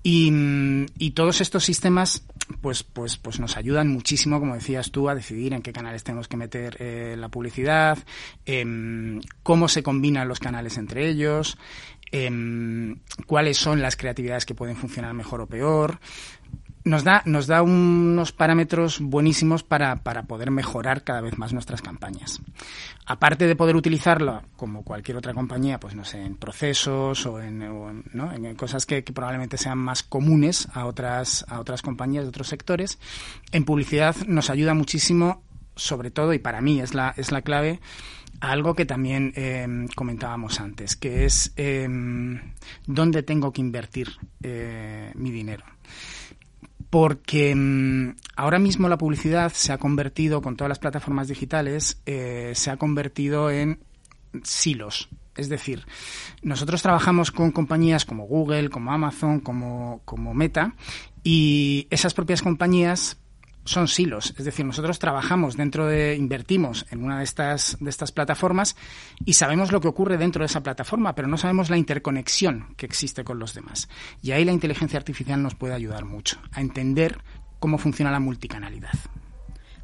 Y, 0.03 1.11
todos 1.11 1.41
estos 1.41 1.63
sistemas, 1.63 2.25
pues, 2.61 2.83
pues, 2.83 3.17
pues 3.17 3.39
nos 3.39 3.57
ayudan 3.57 3.89
muchísimo, 3.89 4.39
como 4.39 4.55
decías 4.55 4.91
tú, 4.91 5.09
a 5.09 5.15
decidir 5.15 5.53
en 5.53 5.61
qué 5.61 5.71
canales 5.71 6.03
tenemos 6.03 6.27
que 6.27 6.37
meter 6.37 6.77
eh, 6.79 7.15
la 7.17 7.29
publicidad, 7.29 7.99
em, 8.45 9.21
cómo 9.43 9.67
se 9.67 9.83
combinan 9.83 10.27
los 10.27 10.39
canales 10.39 10.77
entre 10.77 11.07
ellos, 11.07 11.57
em, 12.11 12.99
cuáles 13.27 13.57
son 13.57 13.81
las 13.81 13.95
creatividades 13.95 14.45
que 14.45 14.55
pueden 14.55 14.75
funcionar 14.75 15.13
mejor 15.13 15.41
o 15.41 15.47
peor 15.47 15.99
nos 16.83 17.03
da, 17.03 17.21
nos 17.25 17.47
da 17.47 17.61
unos 17.61 18.31
parámetros 18.31 18.99
buenísimos 18.99 19.63
para, 19.63 19.97
para, 19.97 20.23
poder 20.23 20.51
mejorar 20.51 21.03
cada 21.03 21.21
vez 21.21 21.37
más 21.37 21.53
nuestras 21.53 21.81
campañas. 21.81 22.41
Aparte 23.05 23.45
de 23.45 23.55
poder 23.55 23.75
utilizarlo 23.75 24.41
como 24.55 24.83
cualquier 24.83 25.17
otra 25.17 25.33
compañía, 25.33 25.79
pues 25.79 25.95
no 25.95 26.05
sé, 26.05 26.23
en 26.23 26.35
procesos 26.35 27.25
o 27.25 27.39
en, 27.39 27.59
¿no? 28.13 28.31
en 28.33 28.55
cosas 28.55 28.85
que, 28.85 29.01
probablemente 29.03 29.57
sean 29.57 29.77
más 29.77 30.03
comunes 30.03 30.67
a 30.73 30.85
otras, 30.85 31.45
a 31.49 31.59
otras 31.59 31.81
compañías 31.81 32.23
de 32.23 32.29
otros 32.29 32.47
sectores, 32.47 32.99
en 33.51 33.65
publicidad 33.65 34.15
nos 34.27 34.49
ayuda 34.49 34.73
muchísimo, 34.73 35.43
sobre 35.75 36.11
todo, 36.11 36.33
y 36.33 36.39
para 36.39 36.61
mí 36.61 36.79
es 36.79 36.93
la, 36.93 37.13
es 37.17 37.31
la 37.31 37.41
clave, 37.41 37.79
algo 38.39 38.73
que 38.73 38.85
también 38.85 39.33
em, 39.35 39.87
comentábamos 39.89 40.59
antes, 40.59 40.95
que 40.95 41.25
es 41.25 41.53
em, 41.57 42.53
dónde 42.87 43.21
tengo 43.21 43.51
que 43.51 43.61
invertir 43.61 44.09
eh, 44.41 45.11
mi 45.15 45.31
dinero 45.31 45.65
porque 46.91 47.55
mm, 47.55 48.17
ahora 48.35 48.59
mismo 48.59 48.87
la 48.89 48.97
publicidad 48.97 49.51
se 49.53 49.71
ha 49.71 49.79
convertido, 49.79 50.41
con 50.41 50.57
todas 50.57 50.69
las 50.69 50.79
plataformas 50.79 51.29
digitales, 51.29 51.99
eh, 52.05 52.51
se 52.53 52.69
ha 52.69 52.77
convertido 52.77 53.49
en 53.49 53.79
silos. 54.43 55.09
Es 55.37 55.47
decir, 55.47 55.85
nosotros 56.43 56.81
trabajamos 56.81 57.31
con 57.31 57.51
compañías 57.51 58.03
como 58.03 58.27
Google, 58.27 58.69
como 58.69 58.91
Amazon, 58.91 59.39
como, 59.39 60.01
como 60.03 60.33
Meta, 60.33 60.75
y 61.23 61.87
esas 61.89 62.13
propias 62.13 62.41
compañías 62.41 63.20
son 63.63 63.87
silos, 63.87 64.33
es 64.37 64.45
decir, 64.45 64.65
nosotros 64.65 64.99
trabajamos 64.99 65.55
dentro 65.55 65.85
de, 65.85 66.15
invertimos 66.15 66.85
en 66.89 67.03
una 67.03 67.19
de 67.19 67.23
estas, 67.23 67.77
de 67.79 67.89
estas 67.89 68.11
plataformas 68.11 68.75
y 69.25 69.33
sabemos 69.33 69.71
lo 69.71 69.81
que 69.81 69.87
ocurre 69.87 70.17
dentro 70.17 70.41
de 70.41 70.47
esa 70.47 70.63
plataforma, 70.63 71.13
pero 71.13 71.27
no 71.27 71.37
sabemos 71.37 71.69
la 71.69 71.77
interconexión 71.77 72.73
que 72.75 72.85
existe 72.85 73.23
con 73.23 73.39
los 73.39 73.53
demás. 73.53 73.87
Y 74.21 74.31
ahí 74.31 74.45
la 74.45 74.51
inteligencia 74.51 74.97
artificial 74.97 75.41
nos 75.41 75.55
puede 75.55 75.73
ayudar 75.73 76.05
mucho 76.05 76.39
a 76.51 76.61
entender 76.61 77.19
cómo 77.59 77.77
funciona 77.77 78.11
la 78.11 78.19
multicanalidad. 78.19 78.93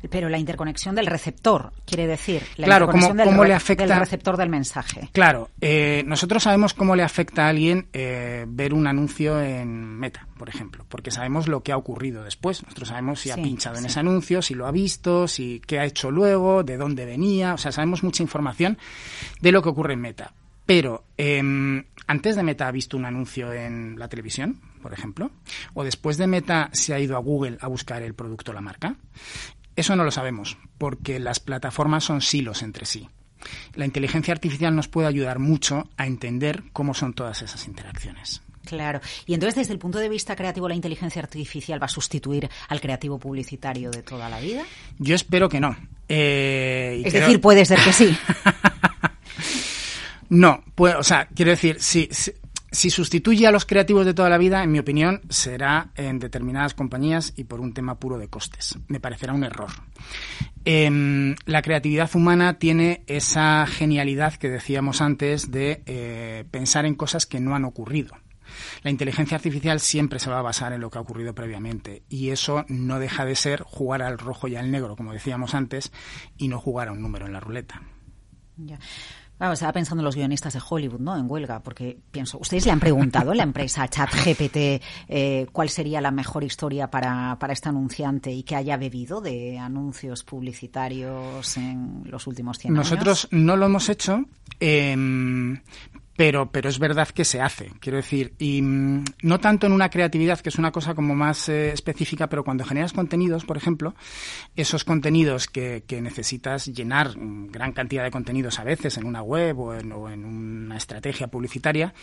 Pero 0.10 0.30
la 0.30 0.38
interconexión 0.38 0.96
del 0.96 1.08
receptor, 1.08 1.72
quiere 1.86 2.08
decir, 2.08 2.44
la 2.58 2.66
claro, 2.66 2.86
interconexión 2.86 3.28
cómo, 3.28 3.46
le 3.46 3.54
afecta, 3.54 3.86
del 3.86 4.00
receptor 4.00 4.38
del 4.38 4.50
mensaje. 4.50 5.10
Claro, 5.12 5.50
eh, 5.60 6.04
nosotros 6.06 6.44
sabemos 6.44 6.74
cómo 6.74 6.96
le 6.96 7.04
afecta 7.04 7.46
a 7.46 7.50
alguien 7.50 7.88
eh, 7.94 8.46
ver 8.48 8.74
un 8.74 8.88
anuncio 8.88 9.42
en 9.42 9.98
Meta, 9.98 10.28
por 10.38 10.50
ejemplo, 10.50 10.86
porque 10.88 11.12
sabemos 11.12 11.48
lo 11.48 11.62
que 11.64 11.72
ha 11.72 11.78
ocurrido 11.78 12.24
después. 12.24 12.64
Nosotros 12.64 12.90
sabemos 12.90 13.22
si 13.22 13.32
ha 13.32 13.36
pinchado 13.36 13.78
en 13.78 13.86
ese 13.86 14.00
anuncio, 14.00 14.42
si 14.42 14.54
lo 14.54 14.68
ha 14.68 14.72
visto, 14.72 15.28
si 15.28 15.62
qué 15.66 15.80
ha 15.80 15.86
hecho 15.86 16.12
luego, 16.12 16.64
de 16.64 16.78
dónde 16.78 17.06
venía, 17.06 17.54
o 17.54 17.58
sea, 17.58 17.72
sabemos 17.72 18.04
mucha 18.04 18.24
información 18.24 18.78
de 19.42 19.52
lo 19.52 19.62
que 19.62 19.70
ocurre 19.70 19.94
en 19.94 20.02
Meta. 20.02 20.34
Pero 20.68 21.06
em, 21.16 21.86
antes 22.08 22.36
de 22.36 22.44
Meta 22.44 22.68
ha 22.68 22.72
visto 22.72 22.98
un 22.98 23.06
anuncio 23.06 23.54
en 23.54 23.98
la 23.98 24.10
televisión, 24.10 24.60
por 24.82 24.94
ejemplo, 24.94 25.32
o 25.74 25.84
después 25.86 26.18
de 26.18 26.28
Meta 26.28 26.70
se 26.74 26.94
ha 26.94 27.00
ido 27.00 27.16
a 27.16 27.20
Google 27.20 27.58
a 27.62 27.68
buscar 27.68 28.04
el 28.04 28.14
producto 28.14 28.52
o 28.52 28.54
la 28.54 28.60
marca. 28.60 28.98
Eso 29.78 29.96
no 29.96 30.04
lo 30.04 30.12
sabemos, 30.12 30.58
porque 30.80 31.20
las 31.20 31.40
plataformas 31.40 32.04
son 32.04 32.22
silos 32.22 32.64
entre 32.64 32.86
sí. 32.86 33.08
la 33.76 33.86
inteligencia 33.86 34.34
artificial 34.34 34.76
nos 34.76 34.88
puede 34.88 35.08
ayudar 35.08 35.38
mucho 35.38 35.88
a 35.98 36.08
entender 36.08 36.64
cómo 36.74 36.96
son 36.96 37.14
todas 37.14 37.44
esas 37.44 37.68
interacciones. 37.68 38.42
Claro. 38.66 39.00
Y 39.28 39.36
entonces, 39.36 39.56
desde 39.56 39.74
el 39.74 39.80
punto 39.80 40.00
de 40.00 40.10
vista 40.10 40.36
creativo, 40.36 40.68
¿la 40.68 40.74
inteligencia 40.74 41.22
artificial 41.22 41.82
va 41.82 41.86
a 41.86 41.90
sustituir 41.90 42.50
al 42.68 42.82
creativo 42.82 43.20
publicitario 43.20 43.92
de 43.92 44.02
toda 44.02 44.30
la 44.30 44.40
vida? 44.40 44.64
Yo 44.98 45.14
espero 45.14 45.48
que 45.48 45.60
no. 45.60 45.78
Eh, 46.10 47.04
es 47.06 47.14
decir, 47.14 47.40
puede 47.40 47.64
ser 47.64 47.80
que 47.80 47.94
sí. 47.94 48.18
no, 50.30 50.64
pues, 50.74 50.96
o 50.96 51.04
sea, 51.04 51.28
quiero 51.28 51.52
decir, 51.52 51.78
si, 51.80 52.10
si 52.72 52.90
sustituye 52.90 53.48
a 53.48 53.52
los 53.52 53.66
creativos 53.66 54.06
de 54.06 54.14
toda 54.14 54.30
la 54.30 54.38
vida, 54.38 54.64
en 54.64 54.72
mi 54.72 54.80
opinión, 54.80 55.22
será 55.30 55.92
en 55.96 56.20
determinadas 56.20 56.74
compañías 56.74 57.34
y 57.36 57.46
por 57.46 57.62
un 57.62 57.74
tema 57.74 58.00
puro 58.00 58.18
de 58.18 58.28
costes. 58.28 58.78
Me 58.88 59.00
parecerá 59.00 59.34
un 59.34 59.44
error. 59.44 59.72
Em, 60.66 61.36
la 61.46 61.62
creatividad 61.62 62.10
humana 62.14 62.60
tiene 62.60 63.04
esa 63.08 63.66
genialidad 63.68 64.34
que 64.34 64.50
decíamos 64.50 65.02
antes 65.02 65.50
de 65.50 65.82
eh, 65.86 66.44
pensar 66.52 66.86
en 66.86 66.96
cosas 66.96 67.26
que 67.26 67.40
no 67.40 67.56
han 67.56 67.64
ocurrido. 67.64 68.16
La 68.84 68.92
inteligencia 68.92 69.36
artificial 69.36 69.80
siempre 69.80 70.20
se 70.20 70.30
va 70.30 70.40
a 70.40 70.44
basar 70.44 70.74
en 70.74 70.82
lo 70.82 70.90
que 70.90 70.98
ha 70.98 71.02
ocurrido 71.02 71.34
previamente 71.34 72.04
y 72.10 72.30
eso 72.30 72.66
no 72.68 73.00
deja 73.00 73.26
de 73.26 73.36
ser 73.36 73.62
jugar 73.62 74.02
al 74.02 74.18
rojo 74.18 74.48
y 74.48 74.56
al 74.56 74.72
negro, 74.72 74.96
como 74.96 75.14
decíamos 75.14 75.54
antes, 75.54 75.92
y 76.38 76.48
no 76.48 76.60
jugar 76.60 76.90
a 76.90 76.92
un 76.92 77.02
número 77.02 77.26
en 77.26 77.34
la 77.34 77.40
ruleta. 77.40 77.82
Estaba 79.40 79.74
pensando 79.74 80.02
en 80.02 80.06
los 80.06 80.16
guionistas 80.16 80.54
de 80.54 80.62
Hollywood, 80.68 81.00
¿no? 81.00 81.16
En 81.18 81.30
huelga, 81.30 81.60
porque 81.62 81.98
pienso, 82.12 82.40
¿ustedes 82.40 82.66
le 82.66 82.72
han 82.72 82.80
preguntado 82.80 83.32
a 83.32 83.36
la 83.36 83.44
empresa 83.44 83.88
ChatGPT 83.88 84.82
eh, 85.08 85.48
cuál 85.52 85.70
sería 85.70 86.02
la 86.02 86.12
mejor 86.12 86.44
historia 86.44 86.90
para, 86.90 87.38
para 87.40 87.54
este 87.54 87.70
anunciante 87.70 88.32
y 88.32 88.44
que 88.44 88.56
haya 88.56 88.78
bebido 88.78 89.22
de 89.22 89.60
anuncios 89.60 90.24
publicitarios 90.24 91.58
en 91.58 92.04
los 92.06 92.26
últimos 92.28 92.58
100 92.58 92.74
años? 92.74 92.92
Nosotros 92.92 93.28
no 93.32 93.56
lo 93.56 93.68
hemos 93.68 93.90
hecho, 93.90 94.26
eh, 94.60 94.96
pero, 96.18 96.52
pero 96.52 96.68
es 96.68 96.80
verdad 96.80 97.08
que 97.10 97.24
se 97.24 97.40
hace, 97.40 97.72
quiero 97.80 97.98
decir, 97.98 98.34
y 98.40 98.62
mm, 98.62 99.06
no 99.22 99.40
tanto 99.40 99.68
en 99.68 99.72
una 99.72 99.90
creatividad, 99.92 100.40
que 100.40 100.50
es 100.50 100.58
una 100.58 100.72
cosa 100.72 100.96
como 100.96 101.14
más 101.14 101.48
eh, 101.48 101.72
específica, 101.72 102.28
pero 102.28 102.44
cuando 102.44 102.66
generas 102.66 102.92
contenidos, 102.92 103.46
por 103.46 103.56
ejemplo, 103.56 103.94
esos 104.56 104.84
contenidos 104.84 105.48
que, 105.48 105.84
necesitas 106.02 106.66
llenar 106.68 107.14
gran 107.18 107.72
cantidad 107.72 108.04
de 108.04 108.12
contenidos 108.12 108.60
a 108.60 108.64
veces 108.64 108.98
en 108.98 109.06
una 109.06 109.22
web 109.22 109.60
o 109.60 109.74
en, 109.74 109.92
o 109.92 110.10
en, 110.10 110.26
una 110.26 110.78
estrategia 110.78 111.28
publicitaria, 111.28 111.94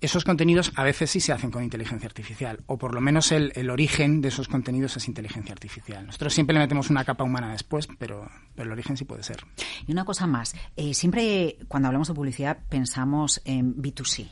esos 0.00 0.24
contenidos 0.24 0.72
a 0.76 0.84
veces 0.84 1.10
sí 1.10 1.20
se 1.20 1.32
hacen 1.32 1.50
con 1.50 1.62
inteligencia 1.62 2.06
artificial, 2.06 2.60
o 2.66 2.78
por 2.78 2.94
lo 2.94 3.00
menos 3.00 3.32
el, 3.32 3.70
origen 3.70 4.20
de 4.20 4.28
esos 4.28 4.46
contenidos 4.46 4.96
es 4.96 5.08
inteligencia 5.08 5.52
artificial. 5.52 6.06
Nosotros 6.06 6.32
siempre 6.32 6.54
le 6.54 6.60
metemos 6.60 6.90
una 6.90 7.04
capa 7.04 7.24
humana 7.24 7.50
después, 7.50 7.88
pero, 7.98 8.28
pero 8.54 8.66
el 8.66 8.72
origen 8.72 8.96
sí 8.96 9.04
puede 9.04 9.24
ser. 9.24 9.38
Y 9.86 9.92
una 9.92 10.04
cosa 10.04 10.28
más, 10.28 10.54
eh, 10.76 10.94
siempre 10.94 11.56
cuando 11.66 11.88
hablamos 11.88 12.08
de 12.08 12.14
publicidad 12.14 12.58
pensamos 12.68 13.42
en 13.44 13.63
B2C. 13.76 14.28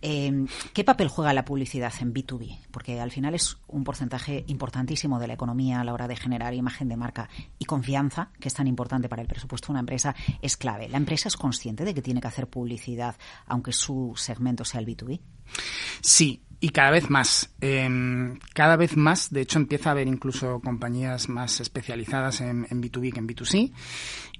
Eh, 0.00 0.46
¿Qué 0.72 0.84
papel 0.84 1.08
juega 1.08 1.34
la 1.34 1.44
publicidad 1.44 1.92
en 2.00 2.14
B2B? 2.14 2.58
Porque 2.70 3.00
al 3.00 3.10
final 3.10 3.34
es 3.34 3.58
un 3.66 3.84
porcentaje 3.84 4.44
importantísimo 4.46 5.18
de 5.18 5.26
la 5.26 5.34
economía 5.34 5.80
a 5.80 5.84
la 5.84 5.92
hora 5.92 6.08
de 6.08 6.16
generar 6.16 6.54
imagen 6.54 6.88
de 6.88 6.96
marca 6.96 7.28
y 7.58 7.64
confianza, 7.66 8.30
que 8.40 8.48
es 8.48 8.54
tan 8.54 8.66
importante 8.66 9.08
para 9.08 9.22
el 9.22 9.28
presupuesto 9.28 9.68
de 9.68 9.72
una 9.72 9.80
empresa, 9.80 10.14
es 10.40 10.56
clave. 10.56 10.88
¿La 10.88 10.96
empresa 10.96 11.28
es 11.28 11.36
consciente 11.36 11.84
de 11.84 11.94
que 11.94 12.02
tiene 12.02 12.20
que 12.20 12.28
hacer 12.28 12.48
publicidad 12.48 13.16
aunque 13.46 13.72
su 13.72 14.14
segmento 14.16 14.64
sea 14.64 14.80
el 14.80 14.86
B2B? 14.86 15.20
Sí, 16.00 16.42
y 16.60 16.70
cada 16.70 16.90
vez 16.90 17.10
más. 17.10 17.50
Eh, 17.60 18.38
cada 18.54 18.76
vez 18.76 18.96
más, 18.96 19.30
de 19.30 19.42
hecho, 19.42 19.58
empieza 19.58 19.90
a 19.90 19.92
haber 19.92 20.08
incluso 20.08 20.60
compañías 20.60 21.28
más 21.28 21.60
especializadas 21.60 22.40
en, 22.40 22.66
en 22.70 22.82
B2B 22.82 23.12
que 23.12 23.18
en 23.18 23.28
B2C. 23.28 23.72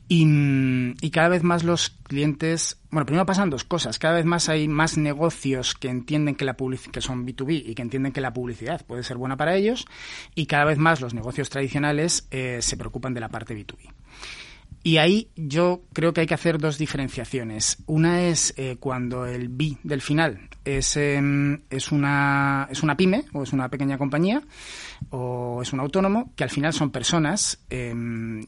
Y, 0.06 1.10
cada 1.10 1.28
vez 1.28 1.42
más 1.42 1.64
los 1.64 1.90
clientes, 1.90 2.78
bueno, 2.90 3.06
primero 3.06 3.24
pasan 3.24 3.50
dos 3.50 3.64
cosas. 3.64 3.98
Cada 3.98 4.16
vez 4.16 4.26
más 4.26 4.48
hay 4.48 4.68
más 4.68 4.98
negocios 4.98 5.74
que 5.74 5.88
entienden 5.88 6.34
que 6.34 6.44
la 6.44 6.54
que 6.54 7.00
son 7.00 7.26
B2B 7.26 7.62
y 7.66 7.74
que 7.74 7.82
entienden 7.82 8.12
que 8.12 8.20
la 8.20 8.32
publicidad 8.32 8.84
puede 8.84 9.02
ser 9.02 9.16
buena 9.16 9.36
para 9.36 9.56
ellos. 9.56 9.86
Y 10.34 10.46
cada 10.46 10.64
vez 10.64 10.78
más 10.78 11.00
los 11.00 11.14
negocios 11.14 11.48
tradicionales 11.48 12.26
eh, 12.30 12.58
se 12.60 12.76
preocupan 12.76 13.14
de 13.14 13.20
la 13.20 13.30
parte 13.30 13.56
B2B. 13.56 13.92
Y 14.86 14.98
ahí 14.98 15.30
yo 15.34 15.82
creo 15.94 16.12
que 16.12 16.20
hay 16.20 16.26
que 16.26 16.34
hacer 16.34 16.58
dos 16.58 16.76
diferenciaciones. 16.76 17.78
Una 17.86 18.20
es 18.24 18.52
eh, 18.58 18.76
cuando 18.78 19.24
el 19.24 19.48
B 19.48 19.78
del 19.82 20.02
final 20.02 20.50
es, 20.62 20.98
em, 20.98 21.62
es, 21.70 21.90
una, 21.90 22.68
es 22.70 22.82
una 22.82 22.94
pyme 22.94 23.24
o 23.32 23.44
es 23.44 23.54
una 23.54 23.70
pequeña 23.70 23.96
compañía 23.96 24.42
o 25.08 25.62
es 25.62 25.72
un 25.72 25.80
autónomo, 25.80 26.34
que 26.36 26.44
al 26.44 26.50
final 26.50 26.74
son 26.74 26.90
personas. 26.90 27.64
Eh, 27.70 27.94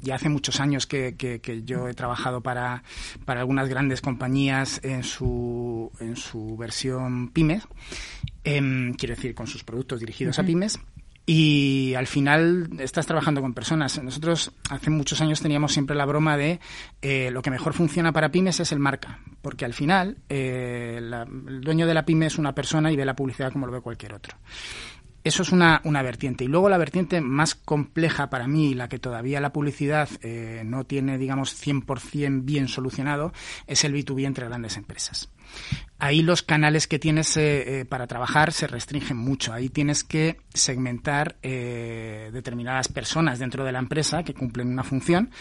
ya 0.03 0.17
hace 0.17 0.29
muchos 0.29 0.61
años 0.61 0.87
que, 0.87 1.17
que, 1.17 1.63
yo 1.65 1.89
he 1.89 1.95
trabajado 1.95 2.43
para, 2.43 2.83
para, 3.25 3.41
algunas 3.41 3.71
grandes 3.71 4.03
compañías 4.03 4.79
en 4.85 5.05
su, 5.05 5.91
en 6.01 6.17
su 6.17 6.55
versión 6.59 7.31
pyme, 7.31 7.63
em, 8.45 8.93
quiero 8.93 9.15
decir, 9.15 9.35
con 9.35 9.47
sus 9.47 9.65
productos 9.65 10.01
dirigidos 10.01 10.39
a 10.39 10.43
pymes 10.43 10.79
y 11.29 11.95
al 11.95 12.07
final 12.07 12.71
estás 12.79 13.05
trabajando 13.05 13.43
con 13.43 13.53
personas. 13.53 14.01
Nosotros 14.01 14.53
hace 14.71 14.91
muchos 14.91 15.21
años 15.21 15.41
teníamos 15.41 15.73
siempre 15.73 15.97
la 15.97 16.07
broma 16.07 16.37
de 16.37 16.61
eh, 17.03 17.31
lo 17.33 17.43
que 17.43 17.51
mejor 17.51 17.75
funciona 17.75 18.13
para 18.13 18.31
pymes 18.31 18.61
es 18.61 18.71
el 18.71 18.79
marca, 18.79 19.19
porque 19.43 19.65
al 19.65 19.75
final 19.75 20.19
eh, 20.29 20.99
el 20.99 21.61
dueño 21.63 21.87
de 21.89 21.95
la 21.95 22.05
pyme 22.07 22.27
es 22.27 22.39
una 22.39 22.55
persona 22.55 22.93
y 22.93 22.97
ve 22.97 23.05
la 23.05 23.17
publicidad 23.17 23.53
como 23.53 23.67
lo 23.67 23.73
ve 23.73 23.81
cualquier 23.81 24.15
otro. 24.15 24.37
Eso 25.27 25.43
es 25.43 25.51
una, 25.51 25.81
una, 25.83 26.03
vertiente. 26.03 26.45
Y 26.45 26.47
luego 26.47 26.69
la 26.69 26.79
vertiente 26.79 27.21
más 27.21 27.57
compleja 27.57 28.31
para 28.31 28.47
mí, 28.47 28.75
la 28.75 28.89
que 28.89 29.01
todavía 29.01 29.41
la 29.41 29.53
publicidad 29.53 30.09
eh, 30.23 30.63
no 30.65 30.85
tiene, 30.85 31.19
digamos, 31.19 31.61
100% 31.61 32.45
bien 32.45 32.69
solucionado, 32.69 33.33
es 33.67 33.83
el 33.83 33.93
B2B 33.93 34.25
entre 34.25 34.47
grandes 34.47 34.77
empresas. 34.77 35.29
Ahí 35.99 36.23
los 36.23 36.45
canales 36.45 36.87
que 36.87 37.01
tienes 37.01 37.37
eh, 37.37 37.81
eh, 37.81 37.85
para 37.85 38.07
trabajar 38.07 38.53
se 38.53 38.69
restringen 38.69 39.17
mucho. 39.17 39.53
Ahí 39.53 39.69
tienes 39.69 40.05
que 40.05 40.39
segmentar 40.55 41.35
determinadas 41.41 42.87
personas 42.87 43.41
dentro 43.41 43.65
de 43.65 43.73
la 43.73 43.81
empresa 43.81 44.23
que 44.23 44.33
cumplen 44.33 44.69
una 44.69 44.85
función 44.85 45.33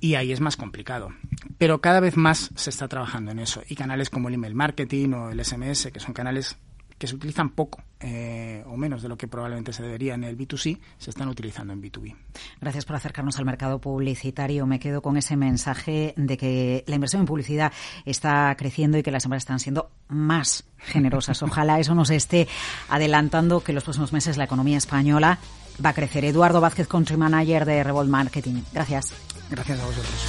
y 0.00 0.14
ahí 0.14 0.32
es 0.32 0.40
más 0.40 0.56
complicado. 0.56 1.10
Pero 1.58 1.82
cada 1.82 2.00
vez 2.00 2.16
más 2.16 2.50
se 2.54 2.70
está 2.70 2.88
trabajando 2.88 3.30
en 3.32 3.40
eso. 3.40 3.62
Y 3.68 3.74
canales 3.74 4.08
como 4.08 4.28
el 4.28 4.36
email 4.36 4.54
marketing 4.54 5.12
o 5.12 5.30
el 5.32 5.44
SMS, 5.44 5.90
que 5.92 6.00
son 6.00 6.14
canales 6.14 6.56
que 7.04 7.08
se 7.08 7.16
utilizan 7.16 7.50
poco 7.50 7.82
eh, 8.00 8.64
o 8.66 8.78
menos 8.78 9.02
de 9.02 9.10
lo 9.10 9.18
que 9.18 9.28
probablemente 9.28 9.74
se 9.74 9.82
debería 9.82 10.14
en 10.14 10.24
el 10.24 10.38
B2C, 10.38 10.78
se 10.96 11.10
están 11.10 11.28
utilizando 11.28 11.74
en 11.74 11.82
B2B. 11.82 12.16
Gracias 12.58 12.86
por 12.86 12.96
acercarnos 12.96 13.38
al 13.38 13.44
mercado 13.44 13.78
publicitario. 13.78 14.64
Me 14.64 14.78
quedo 14.78 15.02
con 15.02 15.18
ese 15.18 15.36
mensaje 15.36 16.14
de 16.16 16.38
que 16.38 16.82
la 16.86 16.94
inversión 16.94 17.20
en 17.20 17.26
publicidad 17.26 17.72
está 18.06 18.54
creciendo 18.56 18.96
y 18.96 19.02
que 19.02 19.10
las 19.10 19.26
empresas 19.26 19.42
están 19.42 19.60
siendo 19.60 19.90
más 20.08 20.64
generosas. 20.78 21.42
Ojalá 21.42 21.78
eso 21.78 21.94
nos 21.94 22.08
esté 22.08 22.48
adelantando 22.88 23.60
que 23.60 23.72
en 23.72 23.74
los 23.74 23.84
próximos 23.84 24.14
meses 24.14 24.38
la 24.38 24.44
economía 24.44 24.78
española 24.78 25.38
va 25.84 25.90
a 25.90 25.94
crecer. 25.94 26.24
Eduardo 26.24 26.62
Vázquez, 26.62 26.88
Country 26.88 27.18
Manager 27.18 27.66
de 27.66 27.84
Revolt 27.84 28.08
Marketing. 28.08 28.62
Gracias. 28.72 29.12
Gracias 29.50 29.78
a 29.78 29.84
vosotros. 29.84 30.24